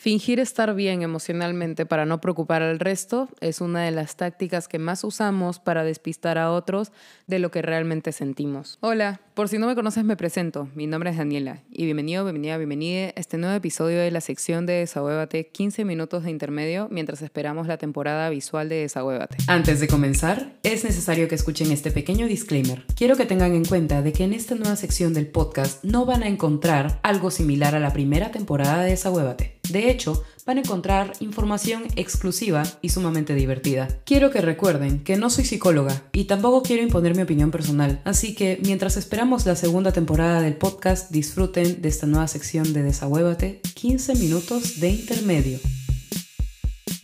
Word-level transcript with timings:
Fingir 0.00 0.40
estar 0.40 0.74
bien 0.74 1.02
emocionalmente 1.02 1.84
para 1.84 2.06
no 2.06 2.22
preocupar 2.22 2.62
al 2.62 2.78
resto 2.78 3.28
es 3.42 3.60
una 3.60 3.82
de 3.82 3.90
las 3.90 4.16
tácticas 4.16 4.66
que 4.66 4.78
más 4.78 5.04
usamos 5.04 5.58
para 5.58 5.84
despistar 5.84 6.38
a 6.38 6.52
otros 6.52 6.90
de 7.26 7.38
lo 7.38 7.50
que 7.50 7.60
realmente 7.60 8.12
sentimos. 8.12 8.78
Hola, 8.80 9.20
por 9.34 9.50
si 9.50 9.58
no 9.58 9.66
me 9.66 9.74
conoces 9.74 10.04
me 10.04 10.16
presento, 10.16 10.70
mi 10.74 10.86
nombre 10.86 11.10
es 11.10 11.18
Daniela 11.18 11.60
y 11.70 11.84
bienvenido, 11.84 12.24
bienvenida, 12.24 12.56
bienvenida 12.56 13.08
a 13.08 13.20
este 13.20 13.36
nuevo 13.36 13.54
episodio 13.54 13.98
de 13.98 14.10
la 14.10 14.22
sección 14.22 14.64
de 14.64 14.72
Desahuévate 14.72 15.48
15 15.48 15.84
minutos 15.84 16.24
de 16.24 16.30
intermedio 16.30 16.88
mientras 16.90 17.20
esperamos 17.20 17.66
la 17.66 17.76
temporada 17.76 18.30
visual 18.30 18.70
de 18.70 18.76
Desahuévate. 18.76 19.36
Antes 19.48 19.80
de 19.80 19.88
comenzar, 19.88 20.54
es 20.62 20.82
necesario 20.82 21.28
que 21.28 21.34
escuchen 21.34 21.72
este 21.72 21.90
pequeño 21.90 22.26
disclaimer. 22.26 22.86
Quiero 22.96 23.18
que 23.18 23.26
tengan 23.26 23.52
en 23.52 23.66
cuenta 23.66 24.00
de 24.00 24.14
que 24.14 24.24
en 24.24 24.32
esta 24.32 24.54
nueva 24.54 24.76
sección 24.76 25.12
del 25.12 25.26
podcast 25.26 25.84
no 25.84 26.06
van 26.06 26.22
a 26.22 26.28
encontrar 26.28 27.00
algo 27.02 27.30
similar 27.30 27.74
a 27.74 27.80
la 27.80 27.92
primera 27.92 28.30
temporada 28.30 28.82
de 28.82 28.92
Desahuévate. 28.92 29.59
De 29.70 29.90
hecho, 29.90 30.24
van 30.46 30.58
a 30.58 30.60
encontrar 30.60 31.12
información 31.20 31.84
exclusiva 31.96 32.64
y 32.82 32.88
sumamente 32.88 33.34
divertida. 33.34 33.88
Quiero 34.04 34.30
que 34.30 34.40
recuerden 34.40 35.04
que 35.04 35.16
no 35.16 35.30
soy 35.30 35.44
psicóloga 35.44 36.02
y 36.12 36.24
tampoco 36.24 36.62
quiero 36.62 36.82
imponer 36.82 37.14
mi 37.14 37.22
opinión 37.22 37.50
personal, 37.50 38.00
así 38.04 38.34
que 38.34 38.58
mientras 38.64 38.96
esperamos 38.96 39.46
la 39.46 39.54
segunda 39.54 39.92
temporada 39.92 40.40
del 40.42 40.56
podcast, 40.56 41.10
disfruten 41.10 41.80
de 41.80 41.88
esta 41.88 42.06
nueva 42.06 42.26
sección 42.26 42.72
de 42.72 42.82
Desahuévate, 42.82 43.60
15 43.74 44.14
minutos 44.16 44.80
de 44.80 44.90
intermedio. 44.90 45.58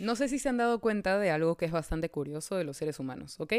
No 0.01 0.17
sé 0.17 0.29
si 0.29 0.39
se 0.39 0.49
han 0.49 0.57
dado 0.57 0.81
cuenta 0.81 1.19
de 1.19 1.31
algo 1.31 1.57
que 1.57 1.65
es 1.65 1.73
bastante 1.73 2.11
curioso 2.11 2.57
de 2.57 2.65
los 2.65 2.77
seres 2.77 2.99
humanos, 2.99 3.37
¿ok? 3.39 3.55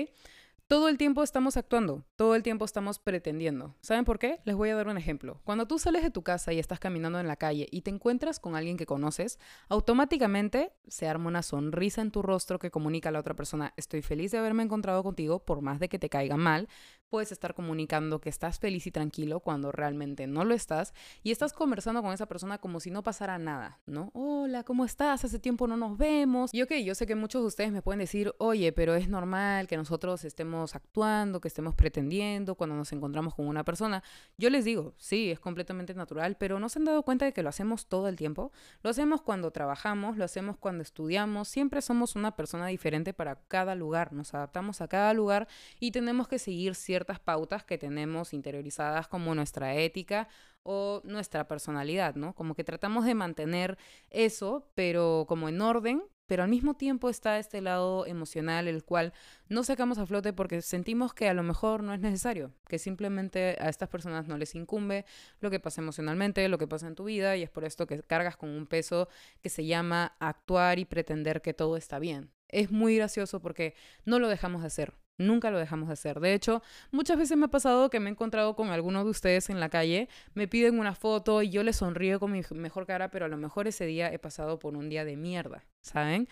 Todo 0.70 0.89
el 0.89 0.98
tiempo 0.98 1.23
estamos 1.23 1.55
actuando, 1.55 2.03
todo 2.17 2.35
el 2.35 2.44
tiempo 2.44 2.66
estamos 2.66 2.99
pretendiendo. 2.99 3.77
¿Saben 3.80 4.03
por 4.03 4.20
qué? 4.20 4.41
Les 4.44 4.53
voy 4.53 4.67
a 4.67 4.75
dar 4.75 4.89
un 4.89 4.98
ejemplo. 4.98 5.39
Cuando 5.45 5.66
tú 5.66 5.80
sales 5.80 6.03
de 6.03 6.12
tu 6.12 6.23
casa 6.23 6.52
y 6.52 6.59
estás 6.59 6.77
caminando 6.77 7.21
en 7.21 7.27
la 7.27 7.38
calle 7.38 7.70
y 7.71 7.84
te 7.84 7.89
encuentras 7.89 8.41
con 8.41 8.53
alguien 8.53 8.75
que 8.75 8.85
conoces, 8.85 9.39
automáticamente 9.70 10.73
se 10.89 11.08
arma 11.08 11.30
una 11.30 11.41
sonrisa 11.41 12.02
en 12.02 12.11
tu 12.11 12.22
rostro 12.22 12.59
que 12.59 12.70
comunica 12.70 13.08
a 13.08 13.11
la 13.13 13.22
otra 13.22 13.33
persona, 13.33 13.73
estoy 13.77 14.02
feliz 14.02 14.31
de 14.31 14.39
haberme 14.39 14.61
encontrado 14.61 15.03
contigo, 15.03 15.39
por 15.39 15.61
más 15.61 15.80
de 15.80 15.88
que 15.88 16.00
te 16.00 16.09
caiga 16.09 16.36
mal, 16.36 16.67
puedes 17.09 17.31
estar 17.31 17.53
comunicando 17.53 18.19
que 18.19 18.30
estás 18.30 18.59
feliz 18.59 18.86
y 18.88 18.91
tranquilo 18.91 19.39
cuando 19.39 19.72
realmente 19.72 20.27
no 20.27 20.44
lo 20.44 20.53
estás 20.53 20.94
y 21.23 21.31
estás 21.31 21.53
conversando 21.53 22.02
con 22.02 22.14
esa 22.14 22.25
persona 22.25 22.58
como 22.58 22.80
si 22.80 22.91
no 22.91 23.03
pasara 23.03 23.38
nada, 23.38 23.80
¿no? 23.86 24.11
Hola, 24.14 24.64
¿cómo 24.64 24.83
estás? 24.83 25.23
Hace 25.23 25.39
tiempo 25.39 25.67
no 25.67 25.77
nos 25.77 25.97
vemos. 25.97 26.53
Y 26.53 26.61
ok, 26.61 26.73
yo 26.83 26.95
sé 26.95 27.08
que 27.08 27.16
muchos 27.16 27.41
de 27.41 27.47
ustedes 27.47 27.72
me 27.72 27.81
pueden 27.81 27.99
decir, 27.99 28.33
oye, 28.39 28.73
pero 28.73 28.95
es 28.95 29.08
normal 29.08 29.67
que 29.67 29.77
nosotros 29.77 30.25
estemos 30.25 30.75
actuando, 30.75 31.39
que 31.39 31.47
estemos 31.47 31.75
pretendiendo 31.75 32.55
cuando 32.55 32.75
nos 32.75 32.91
encontramos 32.91 33.36
con 33.36 33.47
una 33.47 33.64
persona. 33.64 34.03
Yo 34.38 34.49
les 34.49 34.66
digo, 34.66 34.94
sí, 34.97 35.31
es 35.31 35.39
completamente 35.39 35.94
natural, 35.94 36.36
pero 36.38 36.59
¿no 36.59 36.67
se 36.67 36.80
han 36.80 36.86
dado 36.86 37.03
cuenta 37.03 37.25
de 37.25 37.31
que 37.31 37.44
lo 37.44 37.49
hacemos 37.49 37.88
todo 37.88 38.09
el 38.09 38.17
tiempo? 38.17 38.52
Lo 38.83 38.89
hacemos 38.89 39.21
cuando 39.21 39.52
trabajamos, 39.52 40.17
lo 40.17 40.25
hacemos 40.25 40.58
cuando 40.58 40.81
estudiamos, 40.81 41.47
siempre 41.47 41.81
somos 41.81 42.16
una 42.16 42.36
persona 42.36 42.67
diferente 42.67 43.14
para 43.14 43.36
cada 43.47 43.75
lugar, 43.75 44.11
nos 44.11 44.33
adaptamos 44.33 44.81
a 44.81 44.88
cada 44.88 45.14
lugar 45.14 45.47
y 45.80 45.92
tenemos 45.92 46.27
que 46.27 46.39
seguir 46.39 46.75
ciertos 46.75 46.97
ciertas 46.98 47.20
pautas 47.20 47.64
que 47.64 47.78
tenemos 47.78 48.34
interiorizadas 48.34 49.08
como 49.08 49.36
nuestra 49.36 49.76
ética 49.76 50.28
o 50.64 51.00
nuestra 51.04 51.48
personalidad, 51.48 52.16
¿no? 52.16 52.34
Como 52.34 52.56
que 52.56 52.64
tratamos 52.64 53.06
de 53.06 53.14
mantener 53.14 53.78
eso, 54.09 54.72
pero 54.73 55.26
como 55.28 55.48
en 55.48 55.62
orden, 55.62 56.02
pero 56.26 56.42
al 56.42 56.50
mismo 56.50 56.73
tiempo 56.73 57.09
está 57.09 57.38
este 57.38 57.62
lado 57.62 58.08
emocional, 58.08 58.67
el 58.67 58.84
cual 58.84 59.14
no 59.48 59.64
sacamos 59.64 60.00
a 60.00 60.08
flote 60.08 60.34
porque 60.34 60.64
sentimos 60.64 61.14
que 61.14 61.30
a 61.30 61.36
lo 61.36 61.44
mejor 61.44 61.84
no 61.84 61.94
es 61.94 62.00
necesario, 62.00 62.52
que 62.67 62.80
simplemente 62.80 63.58
a 63.59 63.70
estas 63.70 63.89
personas 63.89 64.28
no 64.28 64.36
les 64.39 64.56
incumbe 64.56 65.06
lo 65.39 65.52
que 65.52 65.59
pasa 65.59 65.82
emocionalmente, 65.82 66.50
lo 66.50 66.58
que 66.58 66.67
pasa 66.67 66.88
en 66.88 66.95
tu 66.95 67.04
vida, 67.04 67.38
y 67.38 67.44
es 67.44 67.52
por 67.52 67.64
esto 67.64 67.86
que 67.86 68.02
cargas 68.02 68.38
con 68.38 68.50
un 68.50 68.66
peso 68.66 69.08
que 69.44 69.50
se 69.50 69.67
llama 69.67 70.16
actuar 70.20 70.80
y 70.80 70.86
pretender 70.86 71.44
que 71.44 71.54
todo 71.54 71.78
está 71.78 72.00
bien. 72.00 72.32
Es 72.48 72.72
muy 72.72 72.95
gracioso 72.98 73.39
porque 73.39 73.76
no 74.04 74.17
lo 74.17 74.30
dejamos 74.30 74.61
de 74.61 74.67
hacer. 74.67 74.94
Nunca 75.18 75.50
lo 75.50 75.58
dejamos 75.58 75.88
de 75.88 75.94
hacer. 75.94 76.20
De 76.20 76.34
hecho, 76.34 76.62
muchas 76.92 77.18
veces 77.18 77.38
me 77.38 77.45
ha 77.45 77.50
pasado 77.50 77.89
que 77.89 78.00
me 78.00 78.10
he 78.10 78.11
encontrado 78.11 78.55
con 78.55 78.70
algunos 78.70 79.04
de 79.04 79.10
ustedes 79.11 79.50
en 79.50 79.60
la 79.60 79.70
calle, 79.70 80.10
me 80.33 80.48
piden 80.48 80.80
una 80.80 80.94
foto 80.94 81.42
y 81.42 81.50
yo 81.50 81.64
les 81.64 81.78
sonrío 81.78 82.20
con 82.20 82.32
mi 82.32 82.42
mejor 82.52 82.86
cara, 82.86 83.10
pero 83.10 83.26
a 83.26 83.27
lo 83.27 83.38
mejor 83.38 83.67
ese 83.67 83.86
día 83.86 84.11
he 84.11 84.20
pasado 84.20 84.60
por 84.60 84.76
un 84.76 84.89
día 84.89 85.06
de 85.06 85.17
mierda, 85.17 85.66
¿saben? 85.82 86.27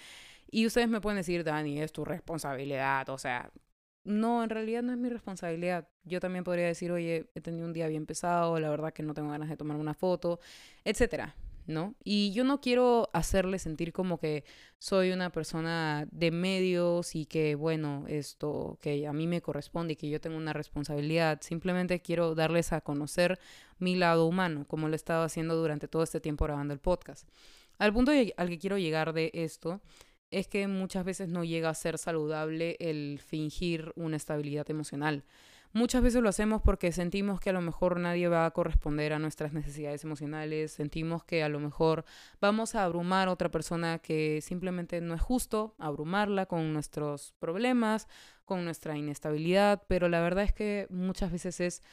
Y 0.51 0.66
ustedes 0.68 0.88
me 0.88 1.01
pueden 1.01 1.18
decir, 1.18 1.44
Dani, 1.44 1.81
es 1.81 1.91
tu 1.91 2.06
responsabilidad, 2.06 3.09
o 3.09 3.18
sea, 3.18 3.51
no, 4.06 4.44
en 4.44 4.50
realidad 4.51 4.84
no 4.84 4.94
es 4.94 5.00
mi 5.00 5.09
responsabilidad. 5.09 5.90
Yo 6.03 6.19
también 6.19 6.44
podría 6.44 6.68
decir, 6.68 6.91
oye, 6.91 7.29
he 7.34 7.41
tenido 7.41 7.66
un 7.66 7.74
día 7.74 7.88
bien 7.88 8.06
pesado, 8.06 8.59
la 8.59 8.69
verdad 8.69 8.94
que 8.94 9.01
no 9.03 9.16
tengo 9.16 9.29
ganas 9.31 9.50
de 9.50 9.57
tomar 9.57 9.78
una 9.78 9.95
foto, 9.95 10.40
etcétera. 10.84 11.35
¿No? 11.67 11.95
Y 12.03 12.31
yo 12.33 12.43
no 12.43 12.61
quiero 12.61 13.09
hacerle 13.13 13.59
sentir 13.59 13.93
como 13.93 14.19
que 14.19 14.43
soy 14.77 15.11
una 15.11 15.31
persona 15.31 16.07
de 16.11 16.31
medios 16.31 17.15
y 17.15 17.25
que, 17.25 17.55
bueno, 17.55 18.05
esto, 18.07 18.77
que 18.81 19.07
a 19.07 19.13
mí 19.13 19.27
me 19.27 19.41
corresponde 19.41 19.93
y 19.93 19.95
que 19.95 20.09
yo 20.09 20.21
tengo 20.21 20.37
una 20.37 20.53
responsabilidad. 20.53 21.39
Simplemente 21.41 22.01
quiero 22.01 22.35
darles 22.35 22.73
a 22.73 22.81
conocer 22.81 23.39
mi 23.79 23.95
lado 23.95 24.25
humano, 24.25 24.65
como 24.67 24.87
lo 24.87 24.93
he 24.93 24.95
estado 24.95 25.23
haciendo 25.23 25.55
durante 25.55 25.87
todo 25.87 26.03
este 26.03 26.19
tiempo 26.19 26.45
grabando 26.45 26.73
el 26.73 26.79
podcast. 26.79 27.27
Al 27.77 27.93
punto 27.93 28.11
al 28.11 28.49
que 28.49 28.59
quiero 28.59 28.77
llegar 28.77 29.13
de 29.13 29.31
esto 29.33 29.81
es 30.31 30.47
que 30.47 30.67
muchas 30.67 31.05
veces 31.05 31.29
no 31.29 31.43
llega 31.43 31.69
a 31.69 31.73
ser 31.73 31.97
saludable 31.97 32.77
el 32.79 33.19
fingir 33.19 33.93
una 33.95 34.17
estabilidad 34.17 34.69
emocional. 34.69 35.23
Muchas 35.75 36.02
veces 36.02 36.22
lo 36.22 36.30
hacemos 36.30 36.62
porque 36.62 36.94
sentimos 36.94 37.41
que 37.41 37.50
a 37.50 37.53
lo 37.53 37.59
mejor 37.59 38.00
nadie 38.00 38.30
va 38.30 38.46
a 38.46 38.52
corresponder 38.52 39.12
a 39.12 39.19
nuestras 39.19 39.52
necesidades 39.52 40.06
emocionales, 40.06 40.72
sentimos 40.72 41.25
que 41.25 41.44
a 41.44 41.50
lo 41.50 41.59
mejor 41.59 42.06
vamos 42.40 42.75
a 42.75 42.86
abrumar 42.86 43.28
a 43.28 43.34
otra 43.34 43.52
persona 43.52 44.00
que 44.00 44.40
simplemente 44.41 45.02
no 45.02 45.13
es 45.13 45.19
justo 45.19 45.75
abrumarla 45.78 46.46
con 46.46 46.72
nuestros 46.72 47.34
problemas, 47.40 48.08
con 48.46 48.63
nuestra 48.63 48.97
inestabilidad, 48.97 49.84
pero 49.90 50.08
la 50.08 50.22
verdad 50.22 50.46
es 50.46 50.53
que 50.53 50.88
muchas 50.90 51.30
veces 51.30 51.59
es 51.59 51.84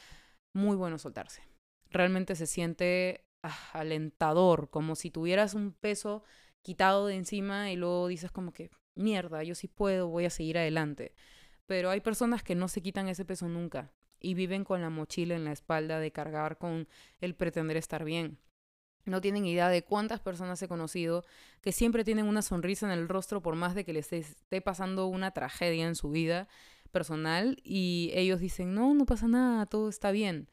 muy 0.53 0.77
bueno 0.77 0.97
soltarse. 0.97 1.43
Realmente 1.89 2.35
se 2.35 2.47
siente 2.47 3.25
ah, 3.41 3.53
alentador, 3.73 4.69
como 4.69 4.95
si 4.95 5.11
tuvieras 5.11 5.55
un 5.55 5.73
peso 5.73 6.23
quitado 6.61 7.07
de 7.07 7.15
encima 7.15 7.69
y 7.69 7.75
luego 7.75 8.07
dices 8.07 8.31
como 8.31 8.53
que, 8.53 8.69
mierda, 8.95 9.43
yo 9.43 9.55
sí 9.55 9.67
puedo, 9.67 10.07
voy 10.07 10.23
a 10.23 10.29
seguir 10.29 10.57
adelante. 10.57 11.13
Pero 11.65 11.89
hay 11.89 12.01
personas 12.01 12.43
que 12.43 12.55
no 12.55 12.67
se 12.67 12.81
quitan 12.81 13.07
ese 13.07 13.25
peso 13.25 13.47
nunca 13.47 13.91
y 14.19 14.33
viven 14.33 14.63
con 14.63 14.81
la 14.81 14.89
mochila 14.89 15.35
en 15.35 15.45
la 15.45 15.51
espalda 15.51 15.99
de 15.99 16.11
cargar 16.11 16.57
con 16.57 16.87
el 17.19 17.35
pretender 17.35 17.77
estar 17.77 18.03
bien. 18.03 18.39
No 19.05 19.19
tienen 19.19 19.45
idea 19.45 19.67
de 19.67 19.83
cuántas 19.83 20.21
personas 20.21 20.61
he 20.61 20.67
conocido 20.67 21.25
que 21.61 21.73
siempre 21.73 22.05
tienen 22.05 22.25
una 22.25 22.41
sonrisa 22.41 22.85
en 22.85 22.97
el 22.97 23.09
rostro 23.09 23.41
por 23.41 23.55
más 23.55 23.75
de 23.75 23.83
que 23.83 23.93
les 23.93 24.13
esté 24.13 24.61
pasando 24.61 25.07
una 25.07 25.31
tragedia 25.31 25.85
en 25.85 25.95
su 25.95 26.09
vida 26.09 26.47
personal 26.91 27.57
y 27.63 28.11
ellos 28.13 28.39
dicen, 28.39 28.73
no, 28.73 28.93
no 28.93 29.05
pasa 29.05 29.27
nada, 29.27 29.65
todo 29.65 29.89
está 29.89 30.11
bien. 30.11 30.49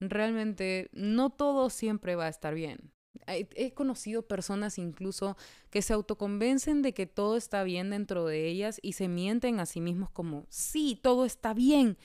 Realmente 0.00 0.90
no 0.92 1.30
todo 1.30 1.70
siempre 1.70 2.14
va 2.14 2.26
a 2.26 2.28
estar 2.28 2.54
bien. 2.54 2.93
He 3.26 3.72
conocido 3.72 4.22
personas 4.22 4.78
incluso 4.78 5.36
que 5.70 5.82
se 5.82 5.92
autoconvencen 5.92 6.82
de 6.82 6.92
que 6.92 7.06
todo 7.06 7.36
está 7.36 7.62
bien 7.62 7.90
dentro 7.90 8.26
de 8.26 8.46
ellas 8.48 8.78
y 8.82 8.92
se 8.92 9.08
mienten 9.08 9.60
a 9.60 9.66
sí 9.66 9.80
mismos 9.80 10.10
como, 10.10 10.46
sí, 10.48 10.98
todo 11.02 11.24
está 11.24 11.54
bien, 11.54 11.96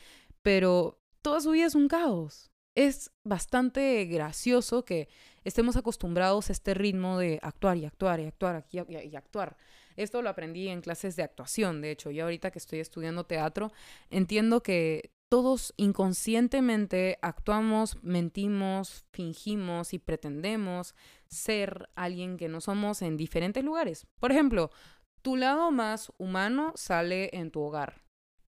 pero 0.42 1.00
toda 1.22 1.42
su 1.42 1.52
vida 1.52 1.66
es 1.66 1.76
un 1.76 1.88
caos. 1.88 2.52
Es 2.76 3.12
bastante 3.24 4.06
gracioso 4.06 4.86
que 4.86 5.10
estemos 5.44 5.76
acostumbrados 5.76 6.50
a 6.50 6.54
este 6.54 6.74
ritmo 6.74 7.18
de 7.18 7.40
actuar 7.42 7.78
y 7.78 7.86
actuar 7.86 8.20
y 8.20 8.26
actuar 8.26 8.66
y, 8.72 9.16
actuar. 9.16 9.58
Esto 9.96 10.22
lo 10.22 10.30
aprendí 10.30 10.70
en 10.70 10.82
clases 10.82 11.16
de 11.16 11.24
actuación, 11.24 11.82
de 11.82 11.92
hecho, 11.92 12.12
y 12.12 12.20
ahorita 12.20 12.52
que 12.52 12.60
estoy 12.60 12.80
estudiando 12.80 13.26
teatro, 13.26 13.72
entiendo 14.10 14.64
que 14.64 15.12
todos 15.30 15.74
inconscientemente 15.78 17.20
actuamos, 17.22 18.02
mentimos, 18.02 19.06
fingimos 19.12 19.94
y 19.94 20.00
pretendemos 20.00 20.96
ser 21.28 21.90
alguien 21.96 22.38
que 22.38 22.50
no 22.50 22.62
somos 22.62 23.04
en 23.04 23.16
diferentes 23.16 23.64
lugares. 23.64 24.08
Por 24.20 24.32
ejemplo, 24.32 24.72
tu 25.22 25.36
lado 25.36 25.70
más 25.72 26.12
humano 26.18 26.74
sale 26.76 27.30
en 27.34 27.52
tu 27.52 27.62
hogar. 27.62 28.02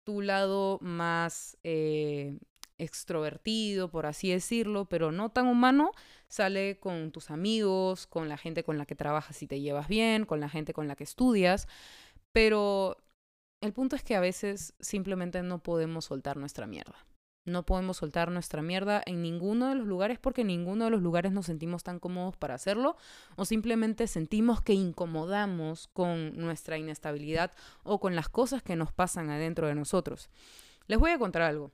Tu 0.05 0.21
lado 0.21 0.79
más 0.81 1.57
eh, 1.63 2.39
extrovertido, 2.77 3.91
por 3.91 4.05
así 4.05 4.31
decirlo, 4.31 4.85
pero 4.85 5.11
no 5.11 5.29
tan 5.29 5.47
humano, 5.47 5.91
sale 6.29 6.79
con 6.79 7.11
tus 7.11 7.29
amigos, 7.29 8.07
con 8.07 8.29
la 8.29 8.37
gente 8.37 8.63
con 8.63 8.77
la 8.77 8.85
que 8.85 8.95
trabajas 8.95 9.43
y 9.43 9.47
te 9.47 9.59
llevas 9.59 9.89
bien, 9.89 10.25
con 10.25 10.39
la 10.39 10.47
gente 10.49 10.73
con 10.73 10.87
la 10.87 10.95
que 10.95 11.03
estudias. 11.03 11.67
Pero 12.31 12.97
el 13.61 13.73
punto 13.73 13.95
es 13.95 14.03
que 14.03 14.15
a 14.15 14.19
veces 14.19 14.73
simplemente 14.79 15.41
no 15.43 15.61
podemos 15.61 16.05
soltar 16.05 16.37
nuestra 16.37 16.67
mierda. 16.67 17.05
No 17.45 17.65
podemos 17.65 17.97
soltar 17.97 18.31
nuestra 18.31 18.61
mierda 18.61 19.01
en 19.05 19.21
ninguno 19.21 19.69
de 19.69 19.75
los 19.75 19.87
lugares 19.87 20.19
porque 20.19 20.41
en 20.41 20.47
ninguno 20.47 20.85
de 20.85 20.91
los 20.91 21.01
lugares 21.01 21.31
nos 21.31 21.47
sentimos 21.47 21.83
tan 21.83 21.99
cómodos 21.99 22.37
para 22.37 22.53
hacerlo 22.53 22.95
o 23.37 23.45
simplemente 23.45 24.07
sentimos 24.07 24.61
que 24.61 24.73
incomodamos 24.73 25.87
con 25.87 26.37
nuestra 26.37 26.77
inestabilidad 26.77 27.51
o 27.83 27.99
con 27.99 28.15
las 28.15 28.29
cosas 28.29 28.61
que 28.61 28.75
nos 28.75 28.91
pasan 28.91 29.29
adentro 29.29 29.67
de 29.67 29.75
nosotros. 29.75 30.29
Les 30.87 30.99
voy 30.99 31.11
a 31.11 31.19
contar 31.19 31.41
algo. 31.41 31.71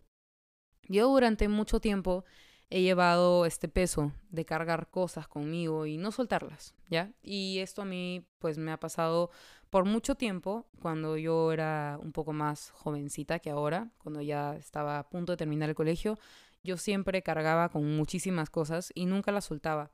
Yo 0.88 1.08
durante 1.10 1.48
mucho 1.50 1.80
tiempo 1.80 2.26
he 2.70 2.82
llevado 2.82 3.46
este 3.46 3.68
peso 3.68 4.12
de 4.30 4.46
cargar 4.46 4.90
cosas 4.90 5.28
conmigo 5.28 5.86
y 5.86 5.98
no 5.98 6.12
soltarlas, 6.12 6.74
¿ya? 6.90 7.12
Y 7.22 7.60
esto 7.60 7.82
a 7.82 7.86
mí 7.86 8.26
pues 8.40 8.58
me 8.58 8.72
ha 8.72 8.80
pasado 8.80 9.30
por 9.76 9.84
mucho 9.84 10.16
tiempo 10.16 10.70
cuando 10.82 11.18
yo 11.18 11.52
era 11.52 12.00
un 12.02 12.14
poco 12.14 12.32
más 12.32 12.72
jovencita 12.72 13.40
que 13.40 13.50
ahora, 13.50 13.92
cuando 13.98 14.22
ya 14.22 14.56
estaba 14.56 15.00
a 15.00 15.10
punto 15.10 15.34
de 15.34 15.38
terminar 15.38 15.68
el 15.68 15.76
colegio, 15.76 16.18
yo 16.64 16.78
siempre 16.78 17.22
cargaba 17.24 17.68
con 17.68 17.98
muchísimas 17.98 18.50
cosas 18.50 18.94
y 18.96 19.06
nunca 19.06 19.34
las 19.34 19.44
soltaba. 19.44 19.92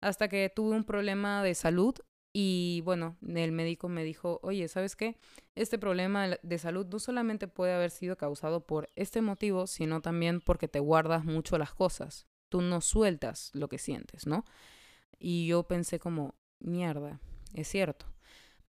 Hasta 0.00 0.26
que 0.26 0.50
tuve 0.52 0.74
un 0.74 0.82
problema 0.82 1.44
de 1.44 1.54
salud 1.54 1.94
y 2.32 2.82
bueno, 2.84 3.18
el 3.24 3.52
médico 3.52 3.88
me 3.88 4.02
dijo, 4.02 4.40
oye, 4.42 4.66
¿sabes 4.66 4.96
qué? 4.96 5.16
Este 5.54 5.78
problema 5.78 6.36
de 6.42 6.58
salud 6.58 6.88
no 6.88 6.98
solamente 6.98 7.46
puede 7.46 7.74
haber 7.74 7.92
sido 7.92 8.16
causado 8.16 8.66
por 8.66 8.88
este 8.96 9.22
motivo, 9.22 9.68
sino 9.68 10.00
también 10.00 10.40
porque 10.40 10.66
te 10.66 10.80
guardas 10.80 11.24
mucho 11.24 11.56
las 11.56 11.72
cosas. 11.72 12.26
Tú 12.48 12.62
no 12.62 12.80
sueltas 12.80 13.52
lo 13.54 13.68
que 13.68 13.78
sientes, 13.78 14.26
¿no? 14.26 14.44
Y 15.20 15.46
yo 15.46 15.68
pensé 15.68 16.00
como, 16.00 16.34
mierda, 16.58 17.20
es 17.54 17.68
cierto. 17.68 18.06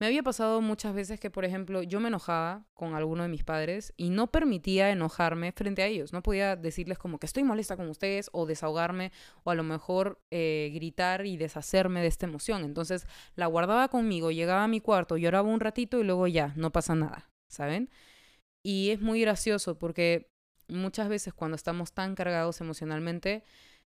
Me 0.01 0.07
había 0.07 0.23
pasado 0.23 0.61
muchas 0.61 0.95
veces 0.95 1.19
que, 1.19 1.29
por 1.29 1.45
ejemplo, 1.45 1.83
yo 1.83 1.99
me 1.99 2.07
enojaba 2.07 2.65
con 2.73 2.95
alguno 2.95 3.21
de 3.21 3.29
mis 3.29 3.43
padres 3.43 3.93
y 3.97 4.09
no 4.09 4.31
permitía 4.31 4.89
enojarme 4.89 5.51
frente 5.51 5.83
a 5.83 5.85
ellos. 5.85 6.11
No 6.11 6.23
podía 6.23 6.55
decirles 6.55 6.97
como 6.97 7.19
que 7.19 7.27
estoy 7.27 7.43
molesta 7.43 7.77
con 7.77 7.87
ustedes 7.87 8.27
o 8.33 8.47
desahogarme 8.47 9.11
o 9.43 9.51
a 9.51 9.53
lo 9.53 9.61
mejor 9.61 10.19
eh, 10.31 10.71
gritar 10.73 11.27
y 11.27 11.37
deshacerme 11.37 12.01
de 12.01 12.07
esta 12.07 12.25
emoción. 12.25 12.63
Entonces 12.63 13.05
la 13.35 13.45
guardaba 13.45 13.89
conmigo, 13.89 14.31
llegaba 14.31 14.63
a 14.63 14.67
mi 14.67 14.81
cuarto, 14.81 15.17
lloraba 15.17 15.47
un 15.47 15.59
ratito 15.59 15.99
y 15.99 16.03
luego 16.03 16.25
ya, 16.25 16.51
no 16.55 16.71
pasa 16.71 16.95
nada, 16.95 17.29
¿saben? 17.47 17.91
Y 18.65 18.89
es 18.89 19.01
muy 19.01 19.21
gracioso 19.21 19.77
porque 19.77 20.31
muchas 20.67 21.09
veces 21.09 21.31
cuando 21.31 21.53
estamos 21.53 21.93
tan 21.93 22.15
cargados 22.15 22.59
emocionalmente, 22.59 23.43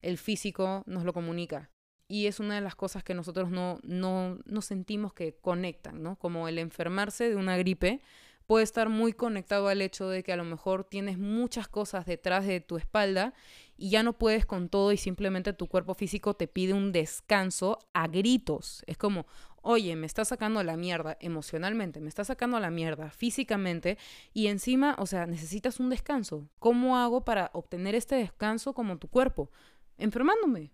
el 0.01 0.17
físico 0.17 0.83
nos 0.85 1.03
lo 1.03 1.11
comunica 1.11 1.69
y 2.07 2.27
es 2.27 2.39
una 2.39 2.55
de 2.55 2.61
las 2.61 2.75
cosas 2.75 3.03
que 3.03 3.13
nosotros 3.13 3.49
no, 3.49 3.79
no, 3.83 4.39
no 4.45 4.61
sentimos 4.61 5.13
que 5.13 5.35
conectan, 5.35 6.01
¿no? 6.01 6.17
Como 6.17 6.47
el 6.47 6.57
enfermarse 6.57 7.29
de 7.29 7.35
una 7.35 7.57
gripe 7.57 8.01
puede 8.45 8.63
estar 8.63 8.87
muy 8.87 9.11
conectado 9.11 9.67
al 9.67 9.81
hecho 9.81 10.07
de 10.07 10.23
que 10.23 10.31
a 10.31 10.37
lo 10.37 10.45
mejor 10.45 10.85
tienes 10.85 11.17
muchas 11.17 11.67
cosas 11.67 12.05
detrás 12.05 12.47
de 12.47 12.61
tu 12.61 12.77
espalda 12.77 13.33
y 13.75 13.89
ya 13.89 14.03
no 14.03 14.13
puedes 14.13 14.45
con 14.45 14.69
todo 14.69 14.93
y 14.93 14.97
simplemente 14.97 15.51
tu 15.51 15.67
cuerpo 15.67 15.93
físico 15.93 16.33
te 16.33 16.47
pide 16.47 16.73
un 16.73 16.93
descanso 16.93 17.77
a 17.93 18.07
gritos. 18.07 18.83
Es 18.87 18.97
como, 18.97 19.27
oye, 19.61 19.97
me 19.97 20.07
está 20.07 20.23
sacando 20.23 20.63
la 20.63 20.77
mierda 20.77 21.17
emocionalmente, 21.19 21.99
me 21.99 22.07
está 22.07 22.23
sacando 22.23 22.57
la 22.61 22.71
mierda 22.71 23.11
físicamente 23.11 23.97
y 24.33 24.47
encima, 24.47 24.95
o 24.97 25.05
sea, 25.05 25.25
necesitas 25.25 25.81
un 25.81 25.89
descanso. 25.89 26.47
¿Cómo 26.59 26.97
hago 26.97 27.25
para 27.25 27.51
obtener 27.53 27.95
este 27.95 28.15
descanso 28.15 28.73
como 28.73 28.97
tu 28.97 29.09
cuerpo? 29.09 29.51
Enfermándome 29.97 30.71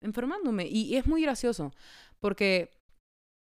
enfermándome. 0.00 0.66
Y, 0.66 0.96
es 0.96 1.06
muy 1.06 1.22
gracioso, 1.22 1.72
porque 2.20 2.70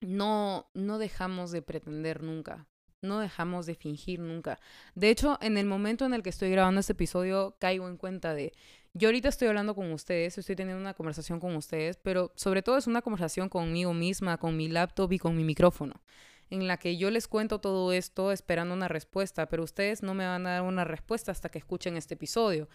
no, 0.01 0.69
no 0.73 0.97
dejamos 0.97 1.51
de 1.51 1.61
pretender 1.61 2.23
nunca. 2.23 2.67
No 3.01 3.19
dejamos 3.19 3.65
de 3.65 3.75
fingir 3.75 4.19
nunca. 4.19 4.59
De 4.93 5.09
hecho, 5.09 5.37
en 5.41 5.57
el 5.57 5.65
momento 5.65 6.05
en 6.05 6.13
el 6.13 6.21
que 6.21 6.29
estoy 6.29 6.51
grabando 6.51 6.81
este 6.81 6.93
episodio, 6.93 7.55
caigo 7.57 7.87
en 7.87 7.95
cuenta 7.95 8.33
de, 8.33 8.51
yo 8.93 9.07
ahorita 9.07 9.29
estoy 9.29 9.47
hablando 9.47 9.75
con 9.75 9.91
ustedes, 9.91 10.37
estoy 10.37 10.55
teniendo 10.55 10.81
una 10.81 10.93
conversación 10.93 11.39
con 11.39 11.55
ustedes, 11.55 11.97
pero 11.97 12.33
sobre 12.35 12.61
todo 12.61 12.77
es 12.77 12.87
una 12.87 13.01
conversación 13.01 13.47
conmigo 13.47 13.93
misma, 13.93 14.37
con 14.37 14.57
mi 14.57 14.67
laptop 14.67 15.13
y 15.13 15.19
con 15.19 15.37
mi 15.37 15.43
micrófono, 15.45 16.01
en 16.49 16.67
la 16.67 16.77
que 16.77 16.97
yo 16.97 17.09
les 17.09 17.27
cuento 17.27 17.61
todo 17.61 17.93
esto 17.93 18.31
esperando 18.33 18.73
una 18.73 18.87
respuesta, 18.89 19.47
pero 19.47 19.63
ustedes 19.63 20.03
no 20.03 20.13
me 20.13 20.25
van 20.25 20.45
a 20.47 20.51
dar 20.51 20.61
una 20.63 20.83
respuesta 20.83 21.31
hasta 21.31 21.49
que 21.49 21.59
escuchen 21.59 21.95
este 21.95 22.15
episodio. 22.15 22.67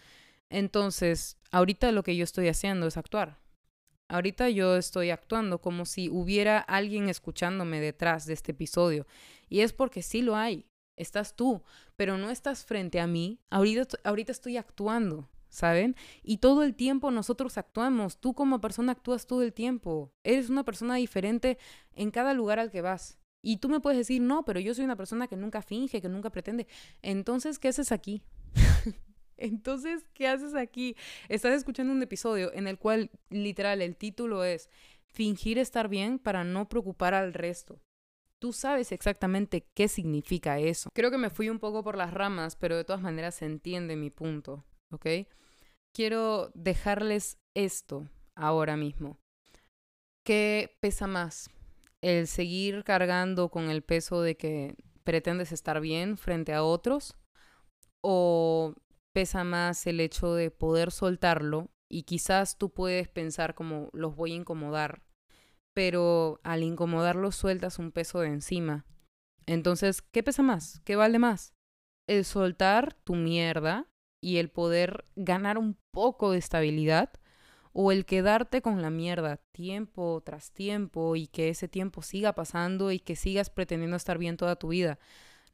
Entonces, 0.49 1.37
ahorita 1.51 1.91
lo 1.91 2.03
que 2.03 2.15
yo 2.15 2.23
estoy 2.23 2.47
haciendo 2.47 2.87
es 2.87 2.97
actuar. 2.97 3.44
Ahorita 4.07 4.49
yo 4.49 4.75
estoy 4.75 5.09
actuando 5.09 5.59
como 5.61 5.85
si 5.85 6.09
hubiera 6.09 6.59
alguien 6.59 7.09
escuchándome 7.09 7.79
detrás 7.79 8.25
de 8.25 8.33
este 8.33 8.51
episodio. 8.51 9.07
Y 9.49 9.61
es 9.61 9.73
porque 9.73 10.03
sí 10.03 10.21
lo 10.21 10.35
hay. 10.35 10.65
Estás 10.95 11.35
tú, 11.35 11.63
pero 11.95 12.17
no 12.17 12.29
estás 12.29 12.65
frente 12.65 12.99
a 12.99 13.07
mí. 13.07 13.39
Ahorita, 13.49 13.97
ahorita 14.03 14.31
estoy 14.31 14.57
actuando, 14.57 15.29
¿saben? 15.49 15.95
Y 16.23 16.37
todo 16.37 16.63
el 16.63 16.75
tiempo 16.75 17.11
nosotros 17.11 17.57
actuamos. 17.57 18.19
Tú 18.19 18.33
como 18.33 18.61
persona 18.61 18.91
actúas 18.91 19.25
todo 19.25 19.41
el 19.41 19.53
tiempo. 19.53 20.13
Eres 20.23 20.49
una 20.49 20.63
persona 20.63 20.95
diferente 20.95 21.57
en 21.93 22.11
cada 22.11 22.33
lugar 22.33 22.59
al 22.59 22.71
que 22.71 22.81
vas. 22.81 23.17
Y 23.41 23.57
tú 23.57 23.69
me 23.69 23.79
puedes 23.79 23.97
decir, 23.97 24.21
no, 24.21 24.45
pero 24.45 24.59
yo 24.59 24.73
soy 24.73 24.85
una 24.85 24.95
persona 24.95 25.27
que 25.27 25.35
nunca 25.35 25.61
finge, 25.61 26.01
que 26.01 26.09
nunca 26.09 26.29
pretende. 26.29 26.67
Entonces, 27.01 27.59
¿qué 27.59 27.69
haces 27.69 27.91
aquí? 27.91 28.23
Entonces, 29.37 30.05
¿qué 30.13 30.27
haces 30.27 30.55
aquí? 30.55 30.95
Estás 31.29 31.53
escuchando 31.53 31.93
un 31.93 32.01
episodio 32.01 32.53
en 32.53 32.67
el 32.67 32.77
cual 32.77 33.11
literal 33.29 33.81
el 33.81 33.95
título 33.95 34.43
es 34.43 34.69
fingir 35.07 35.57
estar 35.57 35.87
bien 35.87 36.19
para 36.19 36.43
no 36.43 36.67
preocupar 36.67 37.13
al 37.13 37.33
resto. 37.33 37.79
Tú 38.39 38.53
sabes 38.53 38.91
exactamente 38.91 39.65
qué 39.73 39.87
significa 39.87 40.59
eso. 40.59 40.89
Creo 40.93 41.09
que 41.09 41.17
me 41.17 41.29
fui 41.29 41.49
un 41.49 41.59
poco 41.59 41.83
por 41.83 41.97
las 41.97 42.13
ramas, 42.13 42.55
pero 42.55 42.75
de 42.75 42.83
todas 42.83 43.01
maneras 43.01 43.35
se 43.35 43.45
entiende 43.45 43.95
mi 43.95 44.09
punto, 44.09 44.65
¿ok? 44.91 45.07
Quiero 45.93 46.51
dejarles 46.53 47.37
esto 47.53 48.09
ahora 48.35 48.75
mismo. 48.75 49.17
¿Qué 50.25 50.75
pesa 50.81 51.07
más? 51.07 51.49
¿El 52.01 52.27
seguir 52.27 52.83
cargando 52.83 53.49
con 53.49 53.69
el 53.69 53.83
peso 53.83 54.21
de 54.21 54.35
que 54.35 54.75
pretendes 55.03 55.51
estar 55.51 55.79
bien 55.79 56.17
frente 56.17 56.53
a 56.53 56.63
otros? 56.63 57.15
¿O 58.01 58.75
pesa 59.15 59.45
más 59.45 59.87
el 59.87 60.01
hecho 60.01 60.33
de 60.33 60.51
poder 60.51 60.91
soltarlo 60.91 61.69
y 61.89 62.03
quizás 62.03 62.57
tú 62.57 62.73
puedes 62.73 63.07
pensar 63.07 63.55
como 63.55 63.89
los 63.93 64.13
voy 64.13 64.33
a 64.33 64.35
incomodar, 64.35 65.03
pero 65.73 66.41
al 66.43 66.63
incomodarlo 66.63 67.31
sueltas 67.31 67.79
un 67.79 67.93
peso 67.93 68.19
de 68.19 68.27
encima. 68.27 68.85
Entonces, 69.45 70.01
¿qué 70.01 70.21
pesa 70.21 70.43
más? 70.43 70.81
¿Qué 70.83 70.97
vale 70.97 71.17
más? 71.17 71.53
El 72.09 72.25
soltar 72.25 72.93
tu 73.05 73.15
mierda 73.15 73.87
y 74.21 74.35
el 74.35 74.49
poder 74.49 75.05
ganar 75.15 75.57
un 75.57 75.77
poco 75.91 76.31
de 76.31 76.39
estabilidad 76.39 77.13
o 77.71 77.93
el 77.93 78.05
quedarte 78.05 78.61
con 78.61 78.81
la 78.81 78.89
mierda 78.89 79.37
tiempo 79.53 80.21
tras 80.25 80.51
tiempo 80.51 81.15
y 81.15 81.27
que 81.27 81.47
ese 81.47 81.69
tiempo 81.69 82.01
siga 82.01 82.33
pasando 82.33 82.91
y 82.91 82.99
que 82.99 83.15
sigas 83.15 83.49
pretendiendo 83.49 83.95
estar 83.95 84.17
bien 84.17 84.35
toda 84.35 84.57
tu 84.57 84.67
vida 84.67 84.99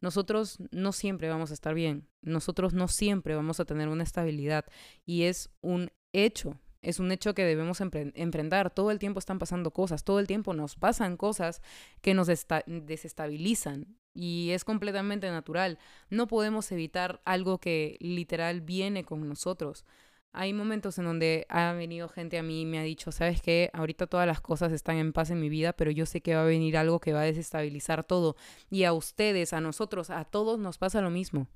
nosotros 0.01 0.57
no 0.71 0.92
siempre 0.92 1.30
vamos 1.30 1.51
a 1.51 1.53
estar 1.53 1.74
bien, 1.74 2.07
nosotros 2.21 2.74
no 2.74 2.88
siempre 2.88 3.36
vamos 3.36 3.59
a 3.59 3.65
tener 3.65 3.88
una 3.88 4.03
estabilidad 4.03 4.65
y 5.06 5.24
es 5.24 5.50
un 5.62 5.92
hecho. 6.12 6.59
Es 6.81 7.00
un 7.00 7.12
hecho 7.12 7.36
que 7.36 7.44
debemos 7.44 7.80
enfrentar. 7.80 8.74
Todo 8.74 8.89
el 8.89 8.98
tiempo 8.98 9.19
están 9.19 9.38
pasando 9.38 9.69
cosas, 9.69 10.03
todo 10.03 10.19
el 10.19 10.25
tiempo 10.25 10.56
nos 10.56 10.75
pasan 10.75 11.15
cosas 11.15 11.62
que 12.01 12.15
nos 12.15 12.25
desestabilizan 12.25 13.98
y 14.15 14.50
es 14.50 14.65
completamente 14.65 15.29
natural. 15.29 15.77
No 16.10 16.25
podemos 16.25 16.72
evitar 16.72 17.22
algo 17.24 17.60
que 17.60 17.98
literal 18.00 18.62
viene 18.62 19.03
con 19.03 19.27
nosotros. 19.29 19.86
Hay 20.34 20.54
momentos 20.54 20.98
en 20.98 21.06
donde 21.06 21.46
ha 21.50 21.74
venido 21.74 22.08
gente 22.08 22.38
a 22.38 22.44
mí 22.44 22.62
y 22.62 22.66
me 22.66 22.80
ha 22.80 22.84
dicho, 22.84 23.12
sabes 23.12 23.42
qué, 23.42 23.70
ahorita 23.74 24.08
todas 24.08 24.26
las 24.26 24.40
cosas 24.40 24.72
están 24.72 24.96
en 24.96 25.12
paz 25.12 25.30
en 25.30 25.42
mi 25.42 25.50
vida, 25.50 25.74
pero 25.74 25.92
yo 25.92 26.06
sé 26.06 26.22
que 26.22 26.36
va 26.36 26.44
a 26.44 26.46
venir 26.46 26.78
algo 26.78 27.02
que 27.02 27.12
va 27.12 27.22
a 27.22 27.26
desestabilizar 27.26 28.06
todo. 28.06 28.38
Y 28.70 28.86
a 28.86 28.94
ustedes, 28.94 29.52
a 29.52 29.60
nosotros, 29.60 30.10
a 30.10 30.24
todos 30.24 30.58
nos 30.58 30.78
pasa 30.78 31.02
lo 31.02 31.10
mismo. 31.10 31.48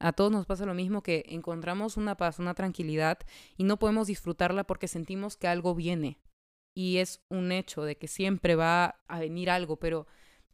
A 0.00 0.12
todos 0.12 0.32
nos 0.32 0.46
pasa 0.46 0.66
lo 0.66 0.74
mismo 0.74 1.02
que 1.02 1.24
encontramos 1.28 1.96
una 1.96 2.16
paz, 2.16 2.40
una 2.40 2.54
tranquilidad 2.54 3.18
y 3.56 3.62
no 3.62 3.78
podemos 3.78 4.08
disfrutarla 4.08 4.64
porque 4.64 4.88
sentimos 4.88 5.36
que 5.36 5.46
algo 5.46 5.76
viene. 5.76 6.18
Y 6.74 6.96
es 6.96 7.22
un 7.28 7.52
hecho 7.52 7.84
de 7.84 7.96
que 7.96 8.08
siempre 8.08 8.56
va 8.56 9.00
a 9.06 9.20
venir 9.20 9.48
algo, 9.48 9.76
pero 9.76 10.08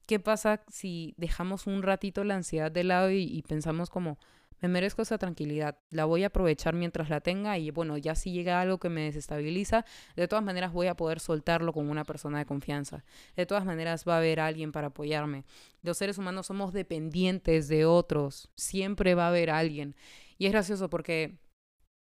¿qué 0.04 0.20
pasa 0.20 0.62
si 0.68 1.14
dejamos 1.16 1.66
un 1.66 1.82
ratito 1.82 2.24
la 2.24 2.34
ansiedad 2.34 2.70
de 2.70 2.84
lado 2.84 3.10
y, 3.10 3.22
y 3.22 3.40
pensamos 3.40 3.88
como, 3.88 4.18
me 4.60 4.68
merezco 4.68 5.02
esa 5.02 5.18
tranquilidad, 5.18 5.78
la 5.90 6.04
voy 6.04 6.24
a 6.24 6.28
aprovechar 6.28 6.74
mientras 6.74 7.08
la 7.08 7.20
tenga 7.20 7.58
y 7.58 7.70
bueno, 7.70 7.96
ya 7.96 8.14
si 8.14 8.32
llega 8.32 8.60
algo 8.60 8.78
que 8.78 8.88
me 8.88 9.02
desestabiliza, 9.02 9.84
de 10.16 10.28
todas 10.28 10.44
maneras 10.44 10.72
voy 10.72 10.86
a 10.86 10.96
poder 10.96 11.20
soltarlo 11.20 11.72
con 11.72 11.88
una 11.88 12.04
persona 12.04 12.38
de 12.38 12.46
confianza. 12.46 13.04
De 13.36 13.46
todas 13.46 13.64
maneras 13.64 14.04
va 14.06 14.14
a 14.14 14.18
haber 14.18 14.40
alguien 14.40 14.72
para 14.72 14.88
apoyarme. 14.88 15.44
Los 15.82 15.98
seres 15.98 16.18
humanos 16.18 16.46
somos 16.46 16.72
dependientes 16.72 17.68
de 17.68 17.84
otros, 17.84 18.50
siempre 18.56 19.14
va 19.14 19.24
a 19.24 19.28
haber 19.28 19.50
alguien. 19.50 19.96
Y 20.38 20.46
es 20.46 20.52
gracioso 20.52 20.90
porque 20.90 21.38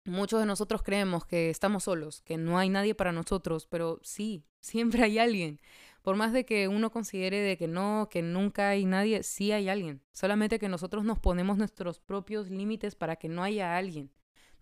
muchos 0.05 0.41
de 0.41 0.47
nosotros 0.47 0.83
creemos 0.83 1.25
que 1.27 1.51
estamos 1.51 1.85
solos, 1.85 2.23
que 2.23 2.37
no 2.37 2.59
hay 2.59 2.69
nadie 2.69 2.95
para 2.95 3.13
nosotros, 3.13 3.67
pero 3.67 4.01
sí, 4.03 4.45
siempre 4.61 5.03
hay 5.05 5.19
alguien. 5.19 5.61
Por 6.09 6.17
más 6.17 6.33
de 6.33 6.47
que 6.47 6.69
uno 6.69 6.91
considere 6.91 7.37
de 7.43 7.59
que 7.59 7.69
no, 7.69 8.09
que 8.11 8.23
nunca 8.23 8.71
hay 8.71 8.87
nadie, 8.87 9.23
sí 9.23 9.53
hay 9.53 9.69
alguien. 9.69 10.01
Solamente 10.11 10.59
que 10.59 10.71
nosotros 10.71 11.05
nos 11.05 11.19
ponemos 11.19 11.59
nuestros 11.59 12.01
propios 12.01 12.49
límites 12.49 12.95
para 12.95 13.17
que 13.17 13.29
no 13.29 13.43
haya 13.43 13.77
alguien. 13.77 14.11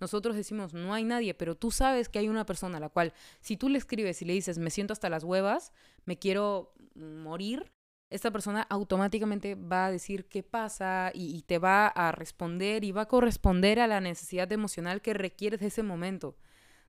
Nosotros 0.01 0.35
decimos, 0.35 0.75
no 0.75 0.93
hay 0.93 1.05
nadie, 1.05 1.35
pero 1.35 1.55
tú 1.55 1.71
sabes 1.71 2.09
que 2.09 2.19
hay 2.19 2.29
una 2.29 2.47
persona 2.47 2.79
a 2.79 2.81
la 2.81 2.89
cual, 2.89 3.13
si 3.39 3.57
tú 3.57 3.69
le 3.69 3.79
escribes 3.79 4.21
y 4.23 4.25
le 4.25 4.33
dices, 4.33 4.59
me 4.59 4.71
siento 4.71 4.93
hasta 4.93 5.09
las 5.09 5.23
huevas, 5.23 5.73
me 6.05 6.19
quiero 6.19 6.75
morir, 6.97 7.71
esta 8.11 8.33
persona 8.33 8.63
automáticamente 8.63 9.55
va 9.55 9.87
a 9.87 9.93
decir 9.93 10.27
qué 10.27 10.43
pasa 10.43 11.13
y, 11.15 11.33
y, 11.37 11.43
te 11.43 11.59
va 11.59 11.87
a 11.87 12.11
responder 12.11 12.83
y 12.83 12.91
va 12.91 13.03
a 13.03 13.09
corresponder 13.09 13.79
a 13.79 13.87
la 13.87 14.01
necesidad 14.01 14.51
emocional 14.51 15.01
que 15.01 15.15
requieres 15.15 15.61
de 15.61 15.69
ese 15.69 15.85
momento. 15.85 16.37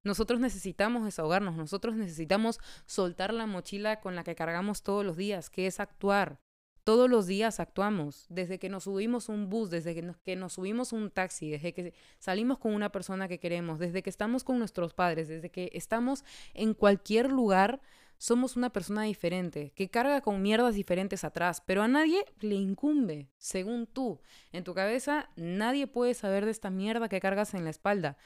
Nosotros 0.07 0.39
necesitamos 0.39 1.03
desahogarnos, 1.03 1.57
nosotros 1.57 1.95
necesitamos 1.95 2.59
soltar 2.85 3.33
la 3.33 3.45
mochila 3.45 3.99
con 3.99 4.15
la 4.15 4.23
que 4.23 4.35
cargamos 4.35 4.81
todos 4.81 5.05
los 5.05 5.17
días, 5.17 5.49
que 5.49 5.67
es 5.67 5.81
actuar. 5.81 6.39
Todos 6.85 7.09
los 7.09 7.27
días 7.27 7.59
actuamos, 7.59 8.25
desde 8.29 8.57
que 8.57 8.69
nos 8.69 8.85
subimos 8.85 9.27
un 9.27 9.49
bus, 9.49 9.69
desde 9.69 9.93
que 9.93 10.01
nos, 10.01 10.15
que 10.19 10.37
nos 10.37 10.53
subimos 10.53 10.93
un 10.93 11.11
taxi, 11.11 11.51
desde 11.51 11.73
que 11.73 11.93
salimos 12.19 12.57
con 12.57 12.73
una 12.73 12.89
persona 12.93 13.27
que 13.27 13.37
queremos, 13.37 13.79
desde 13.79 14.01
que 14.01 14.09
estamos 14.09 14.45
con 14.45 14.57
nuestros 14.57 14.93
padres, 14.93 15.27
desde 15.27 15.49
que 15.49 15.69
estamos 15.73 16.23
en 16.53 16.73
cualquier 16.73 17.29
lugar, 17.29 17.81
somos 18.17 18.55
una 18.55 18.71
persona 18.71 19.03
diferente, 19.03 19.71
que 19.75 19.89
carga 19.89 20.21
con 20.21 20.41
mierdas 20.41 20.75
diferentes 20.75 21.23
atrás, 21.23 21.61
pero 21.65 21.83
a 21.83 21.87
nadie 21.87 22.25
le 22.39 22.55
incumbe, 22.55 23.29
según 23.37 23.85
tú. 23.85 24.21
En 24.51 24.63
tu 24.63 24.73
cabeza 24.73 25.29
nadie 25.35 25.87
puede 25.87 26.13
saber 26.13 26.45
de 26.45 26.51
esta 26.51 26.69
mierda 26.69 27.09
que 27.09 27.19
cargas 27.19 27.53
en 27.53 27.63
la 27.63 27.69
espalda. 27.69 28.17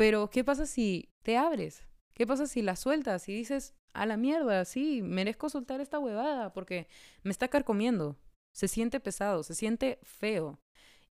Pero, 0.00 0.30
¿qué 0.30 0.44
pasa 0.44 0.64
si 0.64 1.10
te 1.22 1.36
abres? 1.36 1.86
¿Qué 2.14 2.26
pasa 2.26 2.46
si 2.46 2.62
la 2.62 2.74
sueltas 2.74 3.28
y 3.28 3.34
dices, 3.34 3.74
a 3.92 4.06
la 4.06 4.16
mierda, 4.16 4.64
sí, 4.64 5.02
merezco 5.02 5.50
soltar 5.50 5.82
esta 5.82 5.98
huevada 5.98 6.54
porque 6.54 6.88
me 7.22 7.30
está 7.30 7.48
carcomiendo. 7.48 8.16
Se 8.50 8.66
siente 8.66 8.98
pesado, 8.98 9.42
se 9.42 9.54
siente 9.54 9.98
feo. 10.02 10.58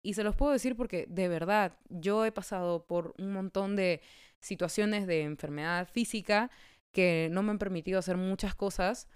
Y 0.01 0.13
se 0.13 0.23
los 0.23 0.37
puedo 0.37 0.53
decir 0.53 0.77
porque 0.77 1.05
de 1.09 1.27
verdad 1.27 1.77
yo 1.89 2.23
he 2.23 2.31
pasado 2.31 2.87
por 2.87 3.13
un 3.17 3.33
montón 3.33 3.75
de 3.75 3.99
situaciones 4.39 5.05
de 5.05 5.23
enfermedad 5.23 5.89
física 5.89 6.49
que 6.93 7.27
no 7.29 7.43
me 7.43 7.51
han 7.51 7.59
permitido 7.59 7.99
hacer 7.99 8.15
muchas 8.15 8.55
cosas 8.55 9.09